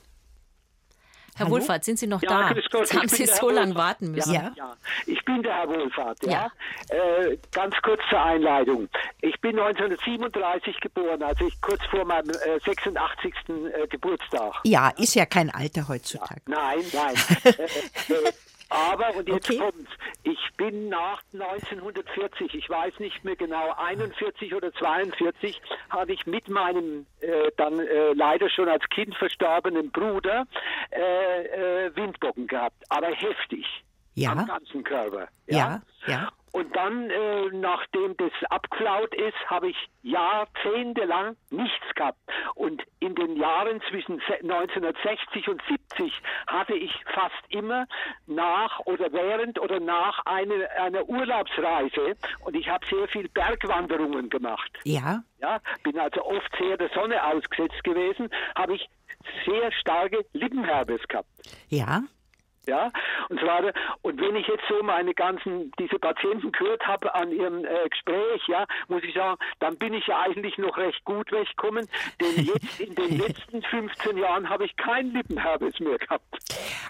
[1.38, 1.56] Herr Hallo?
[1.56, 2.50] Wohlfahrt, sind Sie noch ja, da?
[2.50, 4.34] Jetzt haben Sie so lange warten müssen.
[4.34, 4.76] Ja, ja,
[5.06, 6.18] ich bin der Herr Wohlfahrt.
[6.24, 6.50] Ja.
[6.90, 6.96] ja.
[6.96, 8.88] Äh, ganz kurz zur Einleitung.
[9.20, 13.34] Ich bin 1937 geboren, also ich kurz vor meinem äh, 86.
[13.48, 14.54] Äh, Geburtstag.
[14.64, 16.40] Ja, ist ja kein Alter heutzutage.
[16.46, 17.14] nein, nein.
[18.70, 19.58] Aber, und jetzt okay.
[19.58, 19.90] kommt's,
[20.24, 26.48] ich bin nach 1940, ich weiß nicht mehr genau, 41 oder 42, habe ich mit
[26.48, 30.46] meinem äh, dann äh, leider schon als Kind verstorbenen Bruder
[30.90, 33.66] äh, äh Windbocken gehabt, aber heftig.
[34.14, 34.32] Ja.
[34.32, 35.28] Am ganzen Körper.
[35.46, 35.82] Ja, ja.
[36.06, 36.28] ja.
[36.52, 42.18] Und dann, äh, nachdem das abgeflaut ist, habe ich jahrzehntelang nichts gehabt.
[42.54, 46.12] Und in den Jahren zwischen 1960 und 70
[46.46, 47.86] hatte ich fast immer
[48.26, 54.70] nach oder während oder nach eine, einer Urlaubsreise und ich habe sehr viel Bergwanderungen gemacht.
[54.84, 55.22] Ja.
[55.40, 58.88] Ja, bin also oft sehr der Sonne ausgesetzt gewesen, habe ich
[59.46, 61.28] sehr starke Lippenherpes gehabt.
[61.68, 62.02] Ja.
[62.68, 62.90] Ja,
[63.30, 63.62] und zwar,
[64.02, 68.42] und wenn ich jetzt so meine ganzen, diese Patienten gehört habe an ihrem äh, Gespräch,
[68.46, 71.88] ja, muss ich sagen, dann bin ich ja eigentlich noch recht gut weggekommen,
[72.20, 76.24] denn jetzt in den letzten 15 Jahren habe ich kein Lippenherpes mehr gehabt.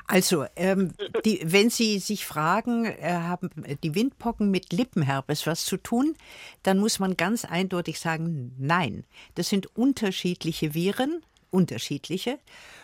[0.08, 3.50] Also, ähm, die, wenn Sie sich fragen, äh, haben
[3.84, 6.16] die Windpocken mit Lippenherpes was zu tun,
[6.64, 9.04] dann muss man ganz eindeutig sagen, nein.
[9.36, 12.38] Das sind unterschiedliche Viren, unterschiedliche.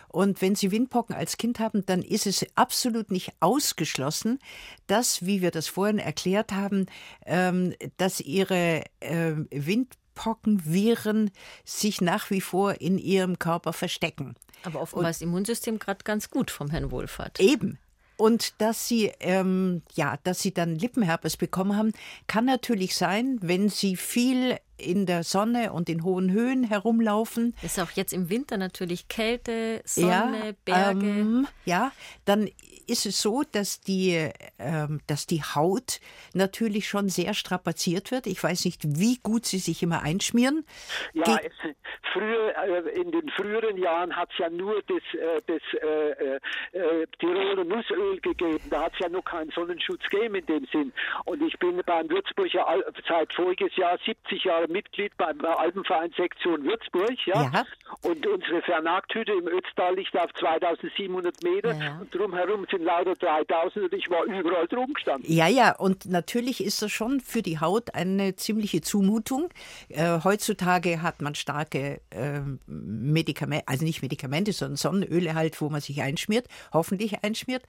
[0.07, 4.39] Und wenn Sie Windpocken als Kind haben, dann ist es absolut nicht ausgeschlossen,
[4.87, 6.85] dass, wie wir das vorhin erklärt haben,
[7.25, 11.31] ähm, dass Ihre äh, Windpockenviren
[11.65, 14.35] sich nach wie vor in Ihrem Körper verstecken.
[14.63, 17.39] Aber offenbar ist das Immunsystem gerade ganz gut vom Herrn Wohlfahrt.
[17.39, 17.77] Eben.
[18.17, 21.91] Und dass sie, ähm, ja, dass sie dann Lippenherpes bekommen haben,
[22.27, 27.55] kann natürlich sein, wenn sie viel in der Sonne und in hohen Höhen herumlaufen.
[27.61, 31.05] Ist auch jetzt im Winter natürlich Kälte, Sonne, ja, Berge.
[31.05, 31.91] Ähm, ja,
[32.25, 32.49] dann
[32.87, 34.29] ist es so, dass die,
[34.59, 35.99] ähm, dass die Haut
[36.33, 38.27] natürlich schon sehr strapaziert wird.
[38.27, 40.65] Ich weiß nicht, wie gut Sie sich immer einschmieren.
[41.13, 41.75] Ja, es,
[42.15, 46.35] früher, äh, in den früheren Jahren hat es ja nur das, äh, das äh,
[46.77, 48.63] äh, Tiroler Nussöl gegeben.
[48.69, 50.93] Da hat es ja noch keinen Sonnenschutz gegeben in dem Sinn.
[51.25, 56.63] Und ich bin beim Würzburger Al seit voriges Jahr 70 Jahre Mitglied beim Alpenverein Sektion
[56.63, 57.15] Würzburg.
[57.25, 57.51] Ja?
[57.53, 57.63] ja.
[58.01, 61.97] Und unsere Fernakthütte im Ötztal liegt auf 2700 Meter ja.
[61.99, 65.31] und drumherum sind lauter 3000 und ich war überall drum gestanden.
[65.31, 69.49] Ja, ja, und natürlich ist das schon für die Haut eine ziemliche Zumutung.
[69.89, 75.81] Äh, heutzutage hat man starke äh, Medikamente, also nicht Medikamente, sondern Sonnenöle halt, wo man
[75.81, 77.63] sich einschmiert, hoffentlich einschmiert.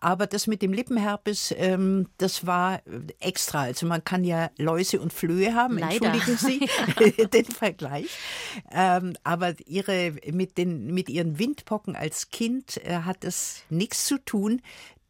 [0.00, 2.80] Aber das mit dem Lippenherpes, ähm, das war
[3.20, 3.62] extra.
[3.62, 6.14] Also man kann ja Läuse und Flöhe haben, Leider.
[6.14, 8.08] entschuldigen Sie den Vergleich.
[8.72, 14.18] Ähm, aber ihre, mit, den, mit ihren Windpocken als Kind äh, hat das nichts zu
[14.18, 14.47] tun,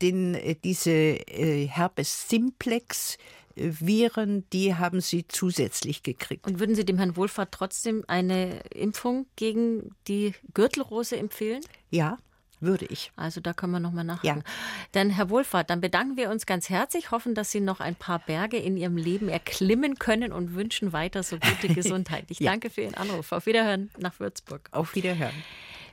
[0.02, 3.16] denn äh, diese äh, Herpes simplex
[3.56, 6.46] äh, Viren, die haben Sie zusätzlich gekriegt.
[6.46, 11.62] Und würden Sie dem Herrn Wohlfahrt trotzdem eine Impfung gegen die Gürtelrose empfehlen?
[11.90, 12.18] Ja,
[12.60, 13.12] würde ich.
[13.14, 14.42] Also da können wir nochmal nachhaken.
[14.44, 14.52] Ja.
[14.92, 18.18] Dann, Herr Wohlfahrt, dann bedanken wir uns ganz herzlich, hoffen, dass Sie noch ein paar
[18.18, 22.24] Berge in Ihrem Leben erklimmen können und wünschen weiter so gute Gesundheit.
[22.28, 22.50] Ich ja.
[22.50, 23.30] danke für Ihren Anruf.
[23.32, 24.68] Auf Wiederhören nach Würzburg.
[24.72, 25.34] Auf Wiederhören.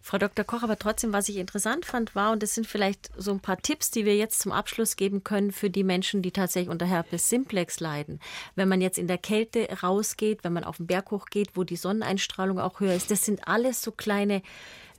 [0.05, 0.45] Frau Dr.
[0.45, 3.57] Koch, aber trotzdem, was ich interessant fand, war, und das sind vielleicht so ein paar
[3.57, 7.27] Tipps, die wir jetzt zum Abschluss geben können für die Menschen, die tatsächlich unter Herpes
[7.27, 8.19] simplex leiden.
[8.53, 11.75] Wenn man jetzt in der Kälte rausgeht, wenn man auf den Berg hochgeht, wo die
[11.75, 14.43] Sonneneinstrahlung auch höher ist, das sind alles so kleine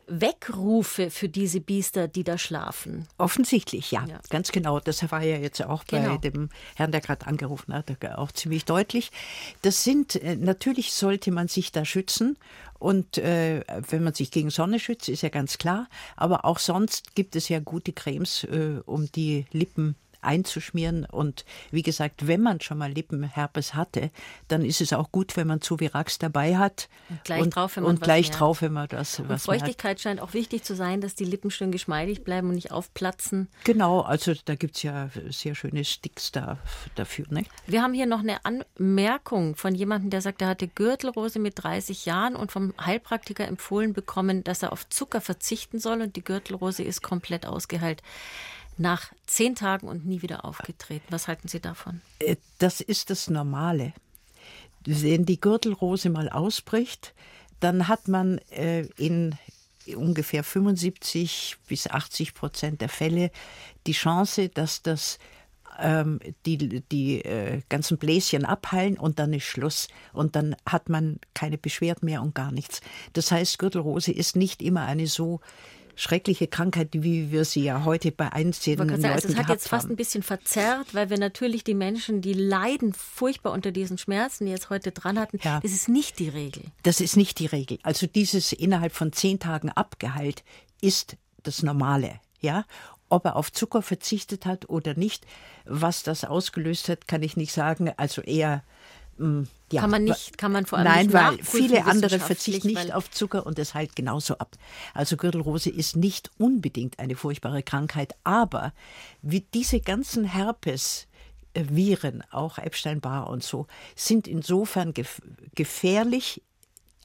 [0.07, 3.09] Weckrufe für diese Biester, die da schlafen.
[3.19, 4.21] Offensichtlich, ja, ja.
[4.31, 4.79] ganz genau.
[4.81, 6.17] Das war ja jetzt auch bei genau.
[6.19, 7.87] dem Herrn, der gerade angerufen hat,
[8.17, 9.11] auch ziemlich deutlich.
[9.63, 12.37] Das sind, äh, natürlich sollte man sich da schützen.
[12.79, 15.89] Und äh, wenn man sich gegen Sonne schützt, ist ja ganz klar.
[16.15, 21.05] Aber auch sonst gibt es ja gute Cremes, äh, um die Lippen einzuschmieren.
[21.05, 24.11] Und wie gesagt, wenn man schon mal Lippenherpes hatte,
[24.49, 26.89] dann ist es auch gut, wenn man Zuvirax dabei hat.
[27.09, 30.01] Und gleich und, drauf, wenn man, und gleich drauf, wenn man das und was Feuchtigkeit
[30.01, 33.49] scheint auch wichtig zu sein, dass die Lippen schön geschmeidig bleiben und nicht aufplatzen.
[33.65, 36.59] Genau, also da gibt es ja sehr schöne Sticks da,
[36.95, 37.27] dafür.
[37.31, 37.45] Ne?
[37.67, 42.07] Wir haben hier noch eine Anmerkung von jemandem, der sagt, er hatte Gürtelrose mit 30
[42.07, 46.83] Jahren und vom Heilpraktiker empfohlen bekommen, dass er auf Zucker verzichten soll und die Gürtelrose
[46.83, 48.03] ist komplett ausgeheilt
[48.79, 51.07] nach zehn Tagen und nie wieder aufgetreten.
[51.11, 52.01] Was halten Sie davon?
[52.19, 53.93] Äh, das ist das Normale.
[54.85, 57.15] Wenn die Gürtelrose mal ausbricht,
[57.61, 59.35] dann hat man äh, in
[59.95, 63.31] ungefähr 75 bis 80 Prozent der Fälle
[63.87, 65.19] die Chance, dass das
[65.79, 69.89] ähm, die, die äh, ganzen Bläschen abheilen und dann ist Schluss.
[70.13, 72.81] Und dann hat man keine Beschwerden mehr und gar nichts.
[73.13, 75.41] Das heißt, Gürtelrose ist nicht immer eine so
[75.97, 79.89] schreckliche Krankheit, wie wir sie ja heute bei einzelnen Leuten also Es hat jetzt fast
[79.89, 84.53] ein bisschen verzerrt, weil wir natürlich die Menschen, die leiden furchtbar unter diesen Schmerzen, die
[84.53, 85.59] jetzt heute dran hatten, ja.
[85.61, 86.63] das ist nicht die Regel.
[86.83, 87.79] Das ist nicht die Regel.
[87.83, 90.45] Also dieses innerhalb von zehn Tagen abgeheilt
[90.81, 92.21] ist das Normale.
[92.41, 92.67] Ja,
[93.09, 95.27] ob er auf Zucker verzichtet hat oder nicht,
[95.65, 97.93] was das ausgelöst hat, kann ich nicht sagen.
[97.97, 98.63] Also eher
[99.19, 103.11] ja, kann man nicht, kann man vor allem Nein, weil viele andere verzichten nicht auf
[103.11, 104.57] Zucker und es heilt genauso ab.
[104.95, 108.73] Also Gürtelrose ist nicht unbedingt eine furchtbare Krankheit, aber
[109.23, 111.07] wie diese ganzen Herpes
[111.55, 115.23] Viren, auch Epstein-Barr und so, sind insofern gef
[115.55, 116.43] gefährlich,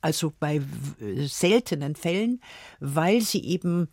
[0.01, 0.61] also bei
[1.27, 2.41] seltenen Fällen,
[2.79, 3.87] weil sie eben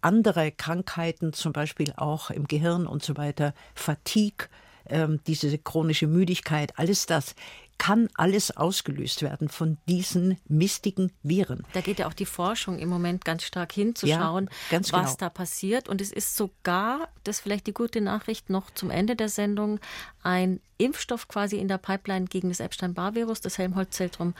[0.00, 4.48] andere Krankheiten, zum Beispiel auch im Gehirn und so weiter, Fatigue,
[4.86, 7.34] ähm, diese chronische Müdigkeit, alles das
[7.78, 11.64] kann alles ausgelöst werden von diesen mistigen Viren.
[11.72, 15.14] Da geht ja auch die Forschung im Moment ganz stark hinzuschauen, ja, was genau.
[15.18, 15.88] da passiert.
[15.88, 19.80] Und es ist sogar, das ist vielleicht die gute Nachricht noch zum Ende der Sendung,
[20.22, 23.40] ein Impfstoff quasi in der Pipeline gegen das Epstein-Barr-Virus.
[23.40, 24.34] Das Helmholtz-Zentrum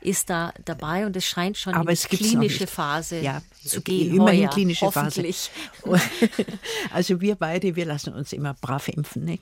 [0.00, 4.14] ist da dabei und es scheint schon Aber in die klinische Phase ja, zu gehen.
[4.14, 5.24] Immerhin heuer, klinische Phase.
[6.92, 9.24] also wir beide, wir lassen uns immer brav impfen.
[9.24, 9.38] Ne?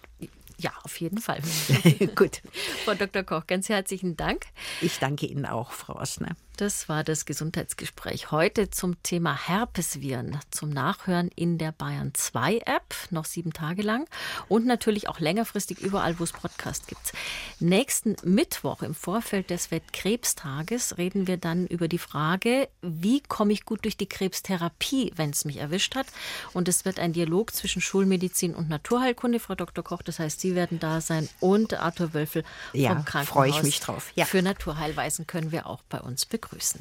[0.62, 1.40] Ja, auf jeden Fall.
[2.14, 2.40] Gut.
[2.84, 3.24] Frau Dr.
[3.24, 4.46] Koch, ganz herzlichen Dank.
[4.80, 6.36] Ich danke Ihnen auch, Frau Osner.
[6.62, 10.38] Das war das Gesundheitsgespräch heute zum Thema Herpesviren.
[10.52, 14.08] Zum Nachhören in der Bayern 2 App, noch sieben Tage lang.
[14.46, 17.14] Und natürlich auch längerfristig überall, wo es Podcast gibt.
[17.58, 23.64] Nächsten Mittwoch im Vorfeld des Weltkrebstages reden wir dann über die Frage, wie komme ich
[23.64, 26.06] gut durch die Krebstherapie, wenn es mich erwischt hat.
[26.52, 29.40] Und es wird ein Dialog zwischen Schulmedizin und Naturheilkunde.
[29.40, 29.82] Frau Dr.
[29.82, 33.28] Koch, das heißt, Sie werden da sein und Arthur Wölfel ja, vom Krankenhaus.
[33.28, 34.12] freue ich mich drauf.
[34.14, 34.26] Ja.
[34.26, 36.80] Für Naturheilweisen können wir auch bei uns begrüßen begrüßen.